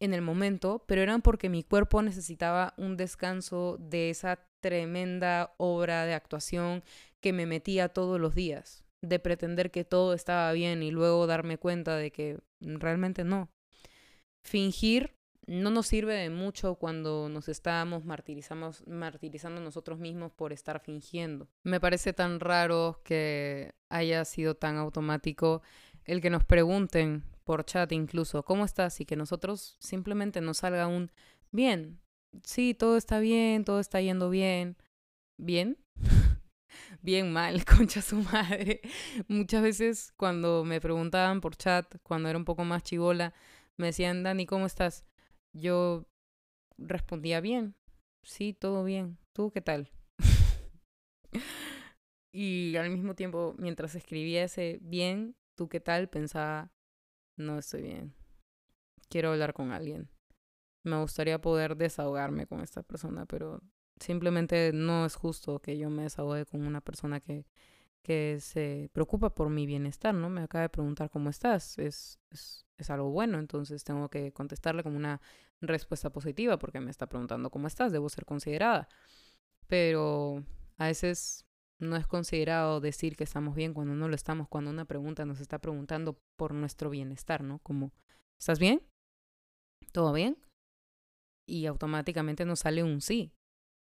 en 0.00 0.14
el 0.14 0.22
momento, 0.22 0.84
pero 0.88 1.00
eran 1.00 1.22
porque 1.22 1.48
mi 1.48 1.62
cuerpo 1.62 2.02
necesitaba 2.02 2.74
un 2.76 2.96
descanso 2.96 3.76
de 3.78 4.10
esa 4.10 4.40
tremenda 4.58 5.54
obra 5.58 6.06
de 6.06 6.14
actuación 6.14 6.82
que 7.20 7.32
me 7.32 7.46
metía 7.46 7.88
todos 7.88 8.18
los 8.18 8.34
días 8.34 8.82
de 9.02 9.18
pretender 9.18 9.70
que 9.70 9.84
todo 9.84 10.14
estaba 10.14 10.52
bien 10.52 10.82
y 10.82 10.90
luego 10.90 11.26
darme 11.26 11.58
cuenta 11.58 11.96
de 11.96 12.10
que 12.10 12.38
realmente 12.60 13.24
no. 13.24 13.50
Fingir 14.44 15.14
no 15.46 15.70
nos 15.70 15.88
sirve 15.88 16.14
de 16.14 16.30
mucho 16.30 16.76
cuando 16.76 17.28
nos 17.28 17.48
estamos 17.48 18.04
martirizamos, 18.04 18.86
martirizando 18.86 19.60
nosotros 19.60 19.98
mismos 19.98 20.32
por 20.32 20.52
estar 20.52 20.80
fingiendo. 20.80 21.48
Me 21.64 21.80
parece 21.80 22.12
tan 22.12 22.40
raro 22.40 23.00
que 23.04 23.74
haya 23.90 24.24
sido 24.24 24.54
tan 24.54 24.76
automático 24.76 25.62
el 26.04 26.20
que 26.20 26.30
nos 26.30 26.44
pregunten 26.44 27.24
por 27.44 27.64
chat 27.64 27.90
incluso, 27.92 28.44
¿cómo 28.44 28.64
estás? 28.64 29.00
Y 29.00 29.04
que 29.04 29.16
nosotros 29.16 29.76
simplemente 29.80 30.40
nos 30.40 30.58
salga 30.58 30.86
un 30.86 31.10
bien. 31.50 32.00
Sí, 32.44 32.74
todo 32.74 32.96
está 32.96 33.18
bien, 33.18 33.64
todo 33.64 33.80
está 33.80 34.00
yendo 34.00 34.30
bien. 34.30 34.76
¿Bien? 35.38 35.76
bien 37.02 37.32
mal, 37.32 37.64
concha 37.66 38.00
su 38.00 38.16
madre. 38.16 38.80
Muchas 39.28 39.62
veces 39.62 40.12
cuando 40.16 40.64
me 40.64 40.80
preguntaban 40.80 41.40
por 41.40 41.56
chat, 41.56 41.96
cuando 42.02 42.28
era 42.28 42.38
un 42.38 42.44
poco 42.44 42.64
más 42.64 42.82
chivola, 42.82 43.34
me 43.76 43.86
decían, 43.86 44.22
Dani, 44.22 44.46
¿cómo 44.46 44.66
estás? 44.66 45.04
Yo 45.52 46.06
respondía 46.78 47.40
bien, 47.40 47.74
sí, 48.22 48.54
todo 48.54 48.84
bien. 48.84 49.18
¿Tú 49.32 49.50
qué 49.50 49.60
tal? 49.60 49.90
y 52.32 52.76
al 52.76 52.90
mismo 52.90 53.14
tiempo, 53.14 53.54
mientras 53.58 53.94
escribía 53.94 54.44
ese 54.44 54.78
bien, 54.82 55.36
¿tú 55.56 55.68
qué 55.68 55.80
tal? 55.80 56.08
Pensaba, 56.08 56.72
no 57.36 57.58
estoy 57.58 57.82
bien. 57.82 58.14
Quiero 59.08 59.32
hablar 59.32 59.52
con 59.52 59.72
alguien. 59.72 60.08
Me 60.84 61.00
gustaría 61.00 61.40
poder 61.40 61.76
desahogarme 61.76 62.46
con 62.46 62.60
esta 62.60 62.82
persona, 62.82 63.26
pero 63.26 63.62
Simplemente 64.00 64.72
no 64.72 65.06
es 65.06 65.14
justo 65.14 65.60
que 65.60 65.78
yo 65.78 65.90
me 65.90 66.02
desahogue 66.02 66.46
con 66.46 66.66
una 66.66 66.80
persona 66.80 67.20
que, 67.20 67.46
que 68.02 68.38
se 68.40 68.90
preocupa 68.92 69.34
por 69.34 69.48
mi 69.48 69.66
bienestar, 69.66 70.14
¿no? 70.14 70.28
Me 70.28 70.42
acaba 70.42 70.62
de 70.62 70.68
preguntar 70.68 71.10
cómo 71.10 71.30
estás. 71.30 71.78
Es, 71.78 72.18
es, 72.30 72.66
es 72.78 72.90
algo 72.90 73.10
bueno, 73.10 73.38
entonces 73.38 73.84
tengo 73.84 74.08
que 74.08 74.32
contestarle 74.32 74.82
con 74.82 74.96
una 74.96 75.20
respuesta 75.60 76.10
positiva 76.10 76.58
porque 76.58 76.80
me 76.80 76.90
está 76.90 77.06
preguntando 77.06 77.50
cómo 77.50 77.68
estás, 77.68 77.92
debo 77.92 78.08
ser 78.08 78.24
considerada. 78.24 78.88
Pero 79.68 80.44
a 80.78 80.86
veces 80.86 81.46
no 81.78 81.96
es 81.96 82.06
considerado 82.06 82.80
decir 82.80 83.16
que 83.16 83.24
estamos 83.24 83.54
bien 83.54 83.74
cuando 83.74 83.94
no 83.94 84.08
lo 84.08 84.14
estamos, 84.14 84.48
cuando 84.48 84.70
una 84.70 84.84
pregunta 84.84 85.24
nos 85.24 85.40
está 85.40 85.58
preguntando 85.60 86.18
por 86.36 86.54
nuestro 86.54 86.90
bienestar, 86.90 87.42
¿no? 87.42 87.60
Como, 87.60 87.92
¿estás 88.38 88.58
bien? 88.58 88.82
¿Todo 89.92 90.12
bien? 90.12 90.38
Y 91.46 91.66
automáticamente 91.66 92.44
nos 92.44 92.60
sale 92.60 92.82
un 92.82 93.00
sí 93.00 93.32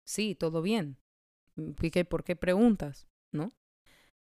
sí, 0.04 0.34
todo 0.34 0.62
bien. 0.62 0.98
Mm, 1.56 1.72
¿Por 2.08 2.24
qué 2.24 2.36
preguntas? 2.36 3.08
¿No? 3.32 3.52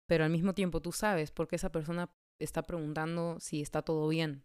Pero 0.06 0.24
al 0.24 0.30
mismo 0.30 0.54
tiempo 0.54 0.80
tú 0.80 0.92
sabes 0.92 1.30
por 1.30 1.48
qué 1.48 1.56
esa 1.56 1.72
persona 1.72 2.10
está 2.38 2.62
preguntando 2.62 3.38
si 3.40 3.62
está 3.62 3.82
todo 3.82 4.08
bien. 4.08 4.44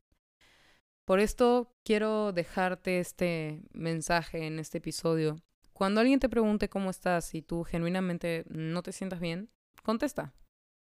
Por 1.05 1.19
esto 1.19 1.73
quiero 1.85 2.33
dejarte 2.33 2.99
este 2.99 3.61
mensaje 3.71 4.45
en 4.45 4.59
este 4.59 4.79
episodio. 4.79 5.37
Cuando 5.73 6.01
alguien 6.01 6.19
te 6.19 6.27
pregunte 6.27 6.69
cómo 6.69 6.89
estás 6.89 7.33
y 7.33 7.41
tú 7.41 7.63
genuinamente 7.63 8.43
no 8.49 8.83
te 8.83 8.91
sientas 8.91 9.19
bien, 9.19 9.49
contesta. 9.83 10.33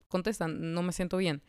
Contesta, 0.07 0.47
no 0.47 0.83
me 0.83 0.91
siento 0.91 1.17
bien. 1.17 1.41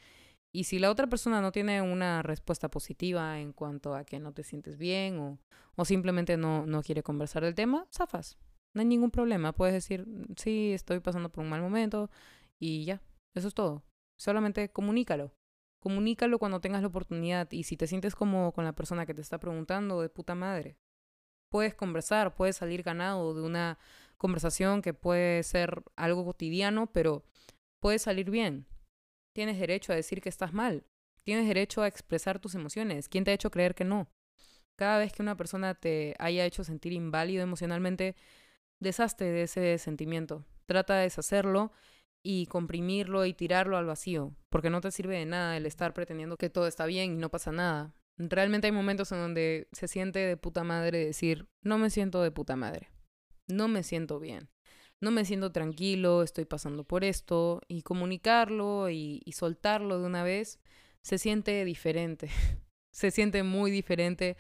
Y 0.54 0.64
si 0.64 0.78
la 0.78 0.90
otra 0.90 1.06
persona 1.06 1.40
no 1.40 1.52
tiene 1.52 1.82
una 1.82 2.22
respuesta 2.22 2.70
positiva 2.70 3.40
en 3.40 3.52
cuanto 3.52 3.94
a 3.94 4.04
que 4.04 4.20
no 4.20 4.32
te 4.32 4.44
sientes 4.44 4.76
bien 4.78 5.18
o, 5.18 5.38
o 5.76 5.84
simplemente 5.84 6.36
no, 6.36 6.66
no 6.66 6.82
quiere 6.82 7.02
conversar 7.02 7.42
del 7.42 7.54
tema, 7.54 7.86
zafas. 7.90 8.38
No 8.74 8.80
hay 8.80 8.86
ningún 8.86 9.10
problema. 9.10 9.52
Puedes 9.52 9.74
decir, 9.74 10.06
sí, 10.36 10.72
estoy 10.72 11.00
pasando 11.00 11.30
por 11.30 11.44
un 11.44 11.50
mal 11.50 11.60
momento 11.60 12.10
y 12.58 12.84
ya. 12.84 13.02
Eso 13.34 13.48
es 13.48 13.54
todo. 13.54 13.82
Solamente 14.18 14.70
comunícalo. 14.70 15.32
Comunícalo 15.80 16.38
cuando 16.38 16.60
tengas 16.60 16.82
la 16.82 16.88
oportunidad 16.88 17.50
y 17.50 17.64
si 17.64 17.76
te 17.76 17.86
sientes 17.86 18.14
como 18.14 18.52
con 18.52 18.64
la 18.64 18.72
persona 18.72 19.04
que 19.04 19.14
te 19.14 19.20
está 19.20 19.38
preguntando, 19.38 20.00
de 20.00 20.08
puta 20.08 20.34
madre. 20.34 20.76
Puedes 21.50 21.74
conversar, 21.74 22.34
puedes 22.34 22.56
salir 22.56 22.82
ganado 22.82 23.34
de 23.34 23.42
una 23.42 23.78
conversación 24.16 24.80
que 24.80 24.94
puede 24.94 25.42
ser 25.42 25.82
algo 25.96 26.24
cotidiano, 26.24 26.86
pero 26.92 27.24
puede 27.80 27.98
salir 27.98 28.30
bien. 28.30 28.66
Tienes 29.34 29.58
derecho 29.58 29.92
a 29.92 29.96
decir 29.96 30.20
que 30.20 30.28
estás 30.28 30.52
mal. 30.52 30.86
Tienes 31.24 31.46
derecho 31.46 31.82
a 31.82 31.88
expresar 31.88 32.38
tus 32.38 32.54
emociones. 32.54 33.08
¿Quién 33.08 33.24
te 33.24 33.32
ha 33.32 33.34
hecho 33.34 33.50
creer 33.50 33.74
que 33.74 33.84
no? 33.84 34.08
Cada 34.76 34.98
vez 34.98 35.12
que 35.12 35.22
una 35.22 35.36
persona 35.36 35.74
te 35.74 36.14
haya 36.18 36.44
hecho 36.44 36.64
sentir 36.64 36.92
inválido 36.92 37.42
emocionalmente, 37.42 38.16
deshazte 38.82 39.24
de 39.24 39.44
ese 39.44 39.78
sentimiento. 39.78 40.44
Trata 40.66 40.96
de 40.96 41.04
deshacerlo 41.04 41.72
y 42.22 42.46
comprimirlo 42.46 43.24
y 43.24 43.32
tirarlo 43.32 43.76
al 43.76 43.86
vacío, 43.86 44.34
porque 44.48 44.70
no 44.70 44.80
te 44.80 44.90
sirve 44.90 45.18
de 45.18 45.26
nada 45.26 45.56
el 45.56 45.66
estar 45.66 45.94
pretendiendo 45.94 46.36
que 46.36 46.50
todo 46.50 46.66
está 46.66 46.86
bien 46.86 47.12
y 47.12 47.16
no 47.16 47.30
pasa 47.30 47.52
nada. 47.52 47.94
Realmente 48.18 48.66
hay 48.66 48.72
momentos 48.72 49.10
en 49.12 49.18
donde 49.18 49.68
se 49.72 49.88
siente 49.88 50.18
de 50.18 50.36
puta 50.36 50.64
madre 50.64 51.06
decir, 51.06 51.48
no 51.62 51.78
me 51.78 51.90
siento 51.90 52.22
de 52.22 52.30
puta 52.30 52.56
madre, 52.56 52.90
no 53.48 53.68
me 53.68 53.82
siento 53.82 54.20
bien, 54.20 54.50
no 55.00 55.10
me 55.10 55.24
siento 55.24 55.50
tranquilo, 55.50 56.22
estoy 56.22 56.44
pasando 56.44 56.84
por 56.84 57.04
esto, 57.04 57.60
y 57.68 57.82
comunicarlo 57.82 58.90
y, 58.90 59.22
y 59.24 59.32
soltarlo 59.32 59.98
de 59.98 60.06
una 60.06 60.22
vez 60.22 60.60
se 61.02 61.18
siente 61.18 61.64
diferente, 61.64 62.28
se 62.92 63.10
siente 63.10 63.42
muy 63.42 63.70
diferente 63.70 64.36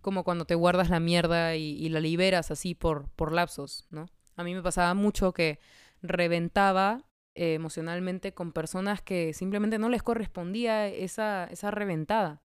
como 0.00 0.24
cuando 0.24 0.44
te 0.44 0.54
guardas 0.54 0.90
la 0.90 1.00
mierda 1.00 1.56
y, 1.56 1.88
la 1.88 2.00
liberas 2.00 2.50
así 2.50 2.74
por, 2.74 3.08
por 3.10 3.32
lapsos, 3.32 3.86
¿no? 3.90 4.06
A 4.36 4.44
mí 4.44 4.54
me 4.54 4.62
pasaba 4.62 4.94
mucho 4.94 5.32
que 5.32 5.58
reventaba 6.02 7.04
eh, 7.34 7.54
emocionalmente 7.54 8.32
con 8.32 8.52
personas 8.52 9.02
que 9.02 9.32
simplemente 9.32 9.78
no 9.78 9.88
les 9.88 10.02
correspondía 10.02 10.88
esa, 10.88 11.44
esa 11.50 11.70
reventada. 11.70 12.42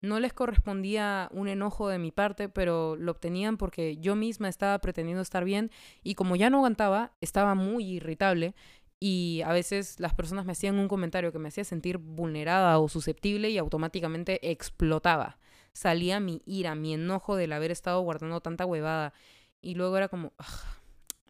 No 0.00 0.20
les 0.20 0.32
correspondía 0.32 1.28
un 1.32 1.48
enojo 1.48 1.88
de 1.88 1.98
mi 1.98 2.10
parte, 2.10 2.48
pero 2.48 2.94
lo 2.96 3.12
obtenían 3.12 3.56
porque 3.56 3.96
yo 3.96 4.16
misma 4.16 4.48
estaba 4.48 4.78
pretendiendo 4.80 5.22
estar 5.22 5.44
bien 5.44 5.70
y 6.02 6.14
como 6.14 6.36
ya 6.36 6.50
no 6.50 6.58
aguantaba, 6.58 7.12
estaba 7.20 7.54
muy 7.54 7.84
irritable 7.84 8.54
y 9.00 9.42
a 9.44 9.52
veces 9.52 10.00
las 10.00 10.14
personas 10.14 10.44
me 10.44 10.52
hacían 10.52 10.78
un 10.78 10.88
comentario 10.88 11.32
que 11.32 11.38
me 11.38 11.48
hacía 11.48 11.64
sentir 11.64 11.98
vulnerada 11.98 12.78
o 12.78 12.88
susceptible 12.88 13.50
y 13.50 13.58
automáticamente 13.58 14.50
explotaba 14.50 15.38
salía 15.74 16.20
mi 16.20 16.40
ira, 16.46 16.74
mi 16.74 16.94
enojo 16.94 17.36
del 17.36 17.52
haber 17.52 17.70
estado 17.70 18.00
guardando 18.00 18.40
tanta 18.40 18.64
huevada. 18.64 19.12
Y 19.60 19.74
luego 19.74 19.96
era 19.96 20.08
como, 20.08 20.32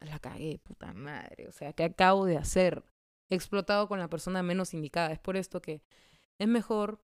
la 0.00 0.18
cagué, 0.18 0.58
puta 0.62 0.92
madre. 0.92 1.48
O 1.48 1.52
sea, 1.52 1.72
¿qué 1.72 1.84
acabo 1.84 2.26
de 2.26 2.36
hacer? 2.36 2.84
He 3.30 3.34
explotado 3.34 3.88
con 3.88 3.98
la 3.98 4.08
persona 4.08 4.42
menos 4.42 4.74
indicada. 4.74 5.12
Es 5.12 5.18
por 5.18 5.36
esto 5.36 5.60
que 5.60 5.82
es 6.38 6.48
mejor 6.48 7.02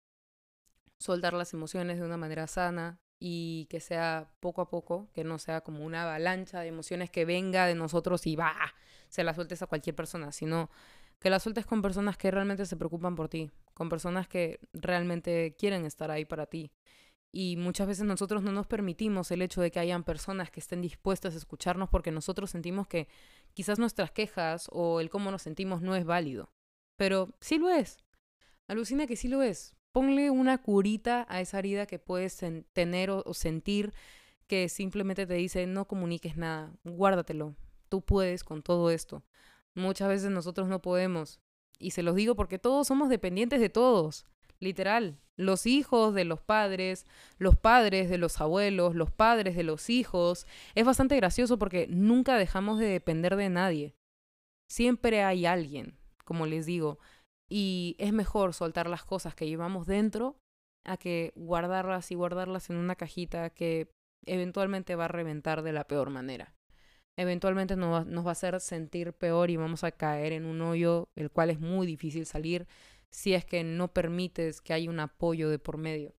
soltar 0.98 1.32
las 1.32 1.54
emociones 1.54 1.98
de 1.98 2.04
una 2.04 2.18
manera 2.18 2.46
sana 2.46 3.00
y 3.18 3.66
que 3.70 3.80
sea 3.80 4.30
poco 4.40 4.60
a 4.62 4.68
poco, 4.68 5.08
que 5.14 5.24
no 5.24 5.38
sea 5.38 5.62
como 5.62 5.84
una 5.84 6.02
avalancha 6.02 6.60
de 6.60 6.68
emociones 6.68 7.10
que 7.10 7.24
venga 7.24 7.66
de 7.66 7.74
nosotros 7.74 8.26
y 8.26 8.36
va, 8.36 8.54
se 9.08 9.24
la 9.24 9.34
sueltes 9.34 9.62
a 9.62 9.66
cualquier 9.66 9.94
persona, 9.96 10.32
sino 10.32 10.70
que 11.18 11.30
la 11.30 11.38
sueltes 11.38 11.66
con 11.66 11.82
personas 11.82 12.16
que 12.16 12.30
realmente 12.30 12.64
se 12.64 12.76
preocupan 12.76 13.14
por 13.14 13.28
ti, 13.28 13.50
con 13.74 13.90
personas 13.90 14.26
que 14.26 14.58
realmente 14.72 15.54
quieren 15.58 15.84
estar 15.84 16.10
ahí 16.10 16.24
para 16.24 16.46
ti 16.46 16.70
y 17.32 17.56
muchas 17.56 17.86
veces 17.86 18.04
nosotros 18.04 18.42
no 18.42 18.50
nos 18.50 18.66
permitimos 18.66 19.30
el 19.30 19.42
hecho 19.42 19.60
de 19.60 19.70
que 19.70 19.78
hayan 19.78 20.02
personas 20.02 20.50
que 20.50 20.60
estén 20.60 20.80
dispuestas 20.82 21.34
a 21.34 21.38
escucharnos 21.38 21.88
porque 21.88 22.10
nosotros 22.10 22.50
sentimos 22.50 22.88
que 22.88 23.08
quizás 23.54 23.78
nuestras 23.78 24.10
quejas 24.10 24.68
o 24.72 25.00
el 25.00 25.10
cómo 25.10 25.30
nos 25.30 25.42
sentimos 25.42 25.80
no 25.80 25.94
es 25.94 26.04
válido. 26.04 26.52
Pero 26.96 27.34
sí 27.40 27.58
lo 27.58 27.70
es. 27.70 27.98
Alucina 28.66 29.06
que 29.06 29.16
sí 29.16 29.28
lo 29.28 29.42
es. 29.42 29.76
Ponle 29.92 30.30
una 30.30 30.58
curita 30.58 31.26
a 31.28 31.40
esa 31.40 31.58
herida 31.58 31.86
que 31.86 31.98
puedes 31.98 32.40
tener 32.72 33.10
o, 33.10 33.34
sentir 33.34 33.92
que 34.46 34.68
simplemente 34.68 35.26
te 35.26 35.34
dice 35.34 35.66
no 35.66 35.86
comuniques 35.86 36.36
nada, 36.36 36.72
guárdatelo, 36.84 37.54
tú 37.88 38.02
puedes 38.02 38.42
con 38.42 38.62
todo 38.62 38.90
esto. 38.90 39.24
Muchas 39.74 40.08
veces 40.08 40.30
nosotros 40.30 40.68
no 40.68 40.82
podemos. 40.82 41.40
Y 41.78 41.92
se 41.92 42.02
los 42.02 42.14
digo 42.16 42.34
porque 42.34 42.58
todos 42.58 42.88
somos 42.88 43.08
dependientes 43.08 43.60
de 43.60 43.70
todos, 43.70 44.26
literal. 44.58 45.20
Los 45.40 45.66
hijos 45.66 46.14
de 46.14 46.24
los 46.24 46.40
padres, 46.40 47.06
los 47.38 47.56
padres 47.56 48.10
de 48.10 48.18
los 48.18 48.40
abuelos, 48.40 48.94
los 48.94 49.10
padres 49.10 49.56
de 49.56 49.62
los 49.62 49.90
hijos. 49.90 50.46
Es 50.74 50.84
bastante 50.84 51.16
gracioso 51.16 51.58
porque 51.58 51.86
nunca 51.88 52.36
dejamos 52.36 52.78
de 52.78 52.86
depender 52.86 53.36
de 53.36 53.48
nadie. 53.48 53.94
Siempre 54.70 55.22
hay 55.24 55.46
alguien, 55.46 55.98
como 56.24 56.46
les 56.46 56.66
digo. 56.66 56.98
Y 57.48 57.96
es 57.98 58.12
mejor 58.12 58.54
soltar 58.54 58.88
las 58.88 59.04
cosas 59.04 59.34
que 59.34 59.48
llevamos 59.48 59.86
dentro 59.86 60.36
a 60.84 60.96
que 60.96 61.32
guardarlas 61.34 62.10
y 62.10 62.14
guardarlas 62.14 62.70
en 62.70 62.76
una 62.76 62.94
cajita 62.94 63.50
que 63.50 63.90
eventualmente 64.26 64.94
va 64.96 65.06
a 65.06 65.08
reventar 65.08 65.62
de 65.62 65.72
la 65.72 65.84
peor 65.84 66.10
manera. 66.10 66.54
Eventualmente 67.18 67.76
nos 67.76 68.06
va, 68.06 68.28
a 68.28 68.32
hacer 68.32 68.60
sentir 68.60 69.12
peor 69.12 69.50
y 69.50 69.56
vamos 69.56 69.84
a 69.84 69.92
caer 69.92 70.32
en 70.32 70.46
un 70.46 70.62
hoyo 70.62 71.08
el 71.16 71.30
cual 71.30 71.50
es 71.50 71.60
muy 71.60 71.86
difícil 71.86 72.24
salir 72.24 72.66
si 73.10 73.34
es 73.34 73.44
que 73.44 73.64
no 73.64 73.92
permites 73.92 74.60
que 74.60 74.72
haya 74.72 74.90
un 74.90 75.00
apoyo 75.00 75.48
de 75.48 75.58
por 75.58 75.76
medio. 75.76 76.14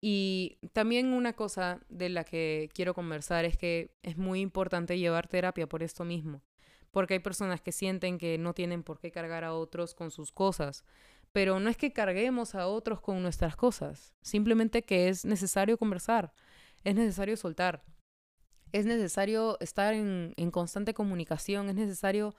Y 0.00 0.58
también 0.72 1.12
una 1.12 1.32
cosa 1.32 1.80
de 1.88 2.08
la 2.08 2.24
que 2.24 2.68
quiero 2.72 2.94
conversar 2.94 3.44
es 3.44 3.56
que 3.56 3.96
es 4.02 4.16
muy 4.16 4.40
importante 4.40 4.98
llevar 4.98 5.28
terapia 5.28 5.68
por 5.68 5.82
esto 5.82 6.04
mismo 6.04 6.42
porque 6.90 7.14
hay 7.14 7.20
personas 7.20 7.60
que 7.60 7.72
sienten 7.72 8.18
que 8.18 8.38
no 8.38 8.54
tienen 8.54 8.82
por 8.82 8.98
qué 8.98 9.10
cargar 9.10 9.44
a 9.44 9.54
otros 9.54 9.94
con 9.94 10.10
sus 10.10 10.32
cosas. 10.32 10.84
Pero 11.32 11.60
no 11.60 11.68
es 11.68 11.76
que 11.76 11.92
carguemos 11.92 12.54
a 12.54 12.66
otros 12.66 13.00
con 13.00 13.22
nuestras 13.22 13.54
cosas, 13.54 14.14
simplemente 14.22 14.82
que 14.82 15.08
es 15.08 15.26
necesario 15.26 15.76
conversar, 15.76 16.32
es 16.84 16.94
necesario 16.94 17.36
soltar, 17.36 17.84
es 18.72 18.86
necesario 18.86 19.58
estar 19.60 19.92
en, 19.92 20.32
en 20.36 20.50
constante 20.50 20.94
comunicación, 20.94 21.68
es 21.68 21.74
necesario 21.74 22.34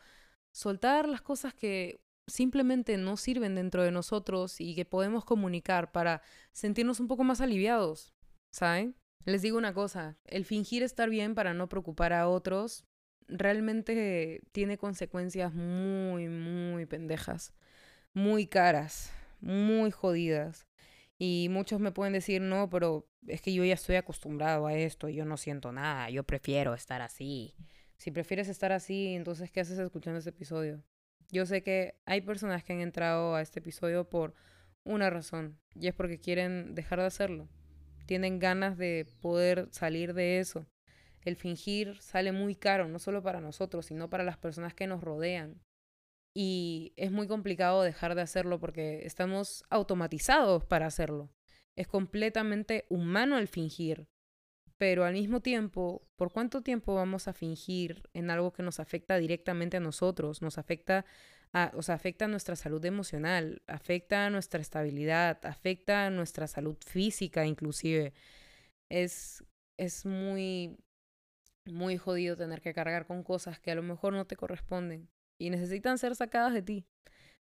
soltar 0.51 1.07
las 1.07 1.21
cosas 1.21 1.53
que 1.53 2.01
simplemente 2.29 2.97
no 2.97 3.17
sirven 3.17 3.55
dentro 3.55 3.83
de 3.83 3.91
nosotros 3.91 4.61
y 4.61 4.75
que 4.75 4.85
podemos 4.85 5.25
comunicar 5.25 5.91
para 5.91 6.21
sentirnos 6.51 6.99
un 6.99 7.07
poco 7.07 7.23
más 7.23 7.41
aliviados, 7.41 8.13
¿saben? 8.51 8.95
Les 9.25 9.41
digo 9.41 9.57
una 9.57 9.73
cosa, 9.73 10.17
el 10.25 10.45
fingir 10.45 10.83
estar 10.83 11.09
bien 11.09 11.35
para 11.35 11.53
no 11.53 11.67
preocupar 11.69 12.13
a 12.13 12.27
otros 12.27 12.85
realmente 13.27 14.41
tiene 14.51 14.77
consecuencias 14.77 15.53
muy, 15.53 16.27
muy 16.27 16.85
pendejas, 16.85 17.53
muy 18.13 18.47
caras, 18.47 19.11
muy 19.41 19.91
jodidas. 19.91 20.67
Y 21.17 21.47
muchos 21.51 21.79
me 21.81 21.91
pueden 21.91 22.13
decir, 22.13 22.41
no, 22.41 22.69
pero 22.69 23.09
es 23.27 23.41
que 23.41 23.53
yo 23.53 23.65
ya 23.65 23.73
estoy 23.73 23.97
acostumbrado 23.97 24.67
a 24.67 24.73
esto, 24.73 25.09
yo 25.09 25.25
no 25.25 25.37
siento 25.37 25.71
nada, 25.71 26.09
yo 26.09 26.23
prefiero 26.23 26.73
estar 26.73 27.01
así. 27.01 27.55
Si 27.97 28.11
prefieres 28.11 28.47
estar 28.47 28.71
así, 28.71 29.15
entonces, 29.15 29.51
¿qué 29.51 29.59
haces 29.59 29.77
escuchando 29.79 30.19
este 30.19 30.29
episodio? 30.29 30.81
Yo 31.29 31.45
sé 31.45 31.63
que 31.63 31.95
hay 32.05 32.21
personas 32.21 32.63
que 32.63 32.73
han 32.73 32.81
entrado 32.81 33.35
a 33.35 33.41
este 33.41 33.59
episodio 33.59 34.09
por 34.09 34.33
una 34.83 35.09
razón, 35.09 35.59
y 35.75 35.87
es 35.87 35.93
porque 35.93 36.19
quieren 36.19 36.75
dejar 36.75 36.99
de 36.99 37.05
hacerlo. 37.05 37.49
Tienen 38.05 38.39
ganas 38.39 38.77
de 38.77 39.05
poder 39.21 39.67
salir 39.71 40.13
de 40.13 40.39
eso 40.39 40.65
el 41.29 41.35
fingir 41.35 41.97
sale 42.01 42.31
muy 42.31 42.55
caro, 42.55 42.87
no 42.87 42.99
solo 42.99 43.21
para 43.21 43.41
nosotros, 43.41 43.85
sino 43.85 44.09
para 44.09 44.23
las 44.23 44.37
personas 44.37 44.73
que 44.73 44.87
nos 44.87 45.01
rodean. 45.01 45.61
Y 46.33 46.93
es 46.95 47.11
muy 47.11 47.27
complicado 47.27 47.81
dejar 47.81 48.15
de 48.15 48.21
hacerlo 48.21 48.59
porque 48.59 49.05
estamos 49.05 49.63
automatizados 49.69 50.63
para 50.65 50.85
hacerlo. 50.85 51.29
Es 51.75 51.87
completamente 51.87 52.85
humano 52.89 53.37
el 53.37 53.47
fingir. 53.47 54.07
Pero 54.79 55.03
al 55.05 55.13
mismo 55.13 55.41
tiempo, 55.41 56.07
¿por 56.15 56.31
cuánto 56.31 56.61
tiempo 56.63 56.95
vamos 56.95 57.27
a 57.27 57.33
fingir 57.33 58.01
en 58.13 58.31
algo 58.31 58.53
que 58.53 58.63
nos 58.63 58.79
afecta 58.79 59.17
directamente 59.17 59.77
a 59.77 59.81
nosotros? 59.81 60.41
Nos 60.41 60.57
afecta 60.57 61.05
a, 61.53 61.71
o 61.75 61.83
sea, 61.83 61.95
afecta 61.95 62.27
nuestra 62.29 62.55
salud 62.55 62.83
emocional, 62.85 63.61
afecta 63.67 64.25
a 64.25 64.29
nuestra 64.29 64.61
estabilidad, 64.61 65.45
afecta 65.45 66.05
a 66.05 66.09
nuestra 66.09 66.47
salud 66.47 66.77
física 66.85 67.45
inclusive. 67.45 68.13
Es, 68.89 69.43
es 69.77 70.05
muy 70.05 70.77
muy 71.65 71.97
jodido 71.97 72.35
tener 72.35 72.61
que 72.61 72.73
cargar 72.73 73.05
con 73.05 73.23
cosas 73.23 73.59
que 73.59 73.71
a 73.71 73.75
lo 73.75 73.83
mejor 73.83 74.13
no 74.13 74.25
te 74.25 74.35
corresponden 74.35 75.09
y 75.39 75.49
necesitan 75.49 75.97
ser 75.97 76.15
sacadas 76.15 76.53
de 76.53 76.61
ti. 76.61 76.85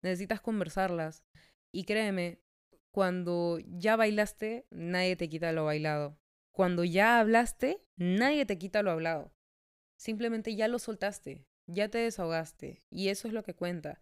Necesitas 0.03 0.41
conversarlas. 0.41 1.25
Y 1.73 1.85
créeme, 1.85 2.41
cuando 2.93 3.59
ya 3.67 3.97
bailaste, 3.97 4.67
nadie 4.71 5.17
te 5.17 5.29
quita 5.29 5.53
lo 5.53 5.65
bailado. 5.65 6.17
Cuando 6.55 6.85
ya 6.85 7.21
hablaste, 7.21 7.85
nadie 7.97 8.47
te 8.47 8.57
quita 8.57 8.83
lo 8.83 8.91
hablado. 8.91 9.35
Simplemente 9.97 10.57
ya 10.57 10.67
lo 10.67 10.79
soltaste, 10.79 11.47
ya 11.67 11.91
te 11.91 11.99
desahogaste. 11.99 12.83
Y 12.89 13.09
eso 13.09 13.29
es 13.29 13.35
lo 13.35 13.43
que 13.43 13.55
cuenta. 13.55 14.01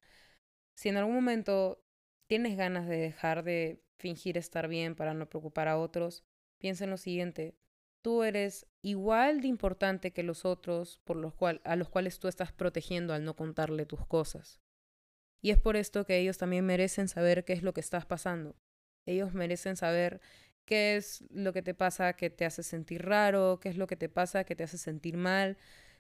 Si 0.77 0.89
en 0.89 0.97
algún 0.97 1.17
momento 1.17 1.85
tienes 2.29 2.57
ganas 2.57 2.87
de 2.87 2.99
dejar 2.99 3.43
de 3.43 3.83
fingir 3.99 4.39
estar 4.39 4.69
bien 4.69 4.95
para 4.95 5.15
no 5.15 5.29
preocupar 5.29 5.67
a 5.67 5.79
otros, 5.79 6.25
piensa 6.59 6.85
en 6.85 6.91
lo 6.91 6.97
siguiente 6.97 7.57
tú 8.03 8.25
eres 8.25 8.67
igual 8.83 9.41
de 9.41 9.49
importante 9.49 10.13
que 10.13 10.25
los 10.25 10.45
otros 10.45 11.01
por 11.05 11.17
los 11.17 11.33
cual, 11.35 11.61
a 11.65 11.77
los 11.77 11.89
cuales 11.89 12.19
tú 12.19 12.29
estás 12.29 12.53
protegiendo 12.53 13.15
al 13.15 13.25
no 13.25 13.35
contarle 13.35 13.87
tus 13.87 14.05
cosas. 14.07 14.61
Y 15.41 15.51
es 15.51 15.59
por 15.59 15.77
esto 15.77 16.05
que 16.05 16.19
ellos 16.19 16.39
también 16.39 16.67
merecen 16.67 17.09
saber 17.09 17.45
qué 17.45 17.53
es 17.53 17.63
lo 17.63 17.73
que 17.73 17.81
estás 17.81 18.05
pasando. 18.05 18.57
Ellos 19.07 19.35
merecen 19.35 19.77
saber 19.77 20.21
qué 20.65 20.97
es 20.97 21.25
lo 21.31 21.53
que 21.53 21.63
te 21.63 21.75
pasa 21.75 22.15
que 22.15 22.31
te 22.31 22.45
hace 22.45 22.63
sentir 22.63 23.05
raro, 23.05 23.59
qué 23.61 23.69
es 23.69 23.77
lo 23.77 23.87
que 23.87 23.97
te 23.97 24.09
pasa 24.09 24.45
que 24.45 24.57
te 24.57 24.65
hace 24.65 24.79
sentir 24.79 25.17
mal. 25.17 25.57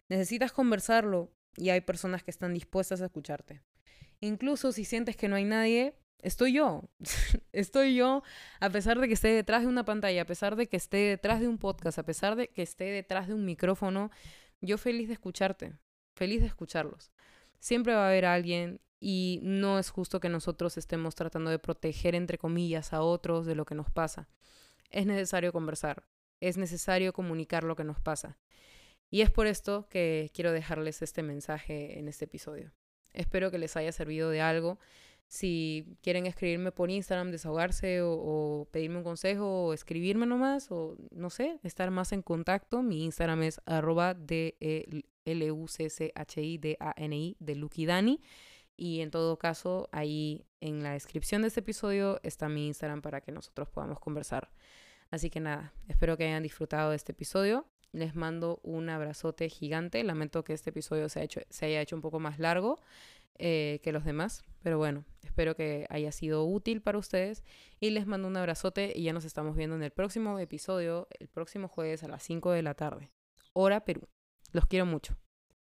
Necesitas 0.09 0.53
conversarlo 0.53 1.33
y 1.57 1.71
hay 1.71 1.81
personas 1.81 2.23
que 2.23 2.31
están 2.31 2.55
dispuestas 2.55 3.03
a 3.03 3.07
escucharte. 3.07 3.63
Incluso 4.21 4.73
si 4.73 4.85
sientes 4.85 5.17
que 5.17 5.29
no 5.29 5.37
hay 5.37 5.45
nadie, 5.45 5.95
estoy 6.21 6.55
yo. 6.55 6.89
estoy 7.53 7.95
yo, 7.95 8.23
a 8.61 8.71
pesar 8.71 9.01
de 9.01 9.09
que 9.09 9.15
esté 9.15 9.29
detrás 9.29 9.63
de 9.63 9.69
una 9.69 9.85
pantalla, 9.85 10.23
a 10.23 10.27
pesar 10.27 10.57
de 10.57 10.69
que 10.69 10.77
esté 10.77 10.99
detrás 10.99 11.41
de 11.41 11.49
un 11.49 11.59
podcast, 11.59 11.99
a 11.99 12.05
pesar 12.05 12.37
de 12.37 12.49
que 12.49 12.63
esté 12.63 12.85
detrás 12.85 13.29
de 13.29 13.35
un 13.35 13.45
micrófono, 13.45 14.11
yo 14.61 14.79
feliz 14.79 15.09
de 15.09 15.15
escucharte, 15.15 15.75
feliz 16.17 16.41
de 16.41 16.47
escucharlos. 16.47 17.13
Siempre 17.63 17.95
va 17.95 18.07
a 18.07 18.09
haber 18.09 18.25
alguien 18.25 18.81
y 18.99 19.39
no 19.45 19.79
es 19.79 19.89
justo 19.89 20.19
que 20.19 20.29
nosotros 20.29 20.77
estemos 20.77 21.15
tratando 21.15 21.49
de 21.49 21.61
proteger, 21.61 22.17
entre 22.17 22.37
comillas, 22.37 22.93
a 22.93 23.03
otros 23.03 23.47
de 23.47 23.55
lo 23.55 23.65
que 23.65 23.77
nos 23.77 23.89
pasa. 23.89 24.29
Es 24.91 25.07
necesario 25.07 25.53
conversar, 25.53 26.03
es 26.41 26.57
necesario 26.57 27.13
comunicar 27.13 27.63
lo 27.63 27.77
que 27.77 27.85
nos 27.85 28.01
pasa. 28.01 28.37
Y 29.11 29.21
es 29.21 29.31
por 29.31 29.47
esto 29.47 29.87
que 29.89 30.33
quiero 30.35 30.51
dejarles 30.51 31.03
este 31.03 31.23
mensaje 31.23 32.01
en 32.01 32.09
este 32.09 32.25
episodio. 32.25 32.73
Espero 33.13 33.53
que 33.53 33.59
les 33.59 33.77
haya 33.77 33.93
servido 33.93 34.31
de 34.31 34.41
algo. 34.41 34.81
Si 35.29 35.97
quieren 36.03 36.27
escribirme 36.27 36.73
por 36.73 36.91
Instagram, 36.91 37.31
desahogarse 37.31 38.01
o, 38.03 38.67
pedirme 38.73 38.97
un 38.97 39.05
consejo 39.05 39.67
o 39.67 39.73
escribirme 39.73 40.27
nomás 40.27 40.67
o 40.73 40.97
no 41.13 41.31
sé, 41.31 41.61
estar 41.63 41.93
más 41.93 42.11
en 42.11 42.23
contacto, 42.23 42.83
mi 42.83 43.05
Instagram 43.05 43.45
es 43.45 43.61
arroba 43.67 44.15
d 44.15 44.57
e 45.25 45.33
l 45.33 45.51
u 45.53 45.67
c 45.69 45.89
c 45.89 46.13
h 46.15 46.41
i 46.41 46.59
d 46.59 46.77
a 46.81 46.95
n 46.97 47.17
i 47.17 47.37
de 47.41 47.87
Dani. 47.87 48.21
Y 48.77 49.01
en 49.01 49.11
todo 49.11 49.39
caso, 49.39 49.89
ahí 49.93 50.45
en 50.61 50.83
la 50.83 50.93
descripción 50.93 51.43
de 51.43 51.49
este 51.49 51.61
episodio 51.61 52.21
está 52.23 52.49
mi 52.49 52.67
Instagram 52.67 53.03
para 53.03 53.21
que 53.21 53.33
nosotros 53.33 53.69
podamos 53.69 54.01
conversar. 54.01 54.51
Así 55.11 55.31
que 55.31 55.41
nada, 55.41 55.73
espero 55.89 56.17
que 56.17 56.25
hayan 56.25 56.43
disfrutado 56.43 56.91
de 56.91 56.97
este 56.97 57.13
episodio. 57.13 57.67
Les 57.93 58.15
mando 58.15 58.61
un 58.63 58.89
abrazote 58.89 59.49
gigante. 59.51 60.03
Lamento 60.03 60.43
que 60.43 60.55
este 60.55 60.71
episodio 60.71 61.09
se 61.09 61.21
haya 61.61 61.81
hecho 61.81 61.95
un 61.95 62.03
poco 62.03 62.19
más 62.19 62.39
largo. 62.39 62.79
Eh, 63.45 63.81
que 63.83 63.93
los 63.93 64.05
demás. 64.05 64.45
Pero 64.63 64.79
bueno, 64.79 65.05
espero 65.23 65.57
que 65.57 65.87
haya 65.91 66.13
sido 66.13 66.45
útil 66.45 66.81
para 66.81 66.99
ustedes 66.99 67.43
y 67.81 67.91
les 67.91 68.07
mando 68.07 68.29
un 68.29 68.37
abrazote 68.37 68.93
y 68.95 69.05
ya 69.05 69.13
nos 69.13 69.25
estamos 69.25 69.57
viendo 69.57 69.75
en 69.75 69.83
el 69.83 69.91
próximo 69.91 70.39
episodio, 70.39 71.09
el 71.19 71.29
próximo 71.29 71.67
jueves 71.67 72.05
a 72.05 72.09
las 72.09 72.23
5 72.23 72.53
de 72.53 72.63
la 72.63 72.75
tarde. 72.75 73.11
Hora 73.53 73.85
Perú. 73.85 74.07
Los 74.53 74.67
quiero 74.67 74.87
mucho. 74.87 75.17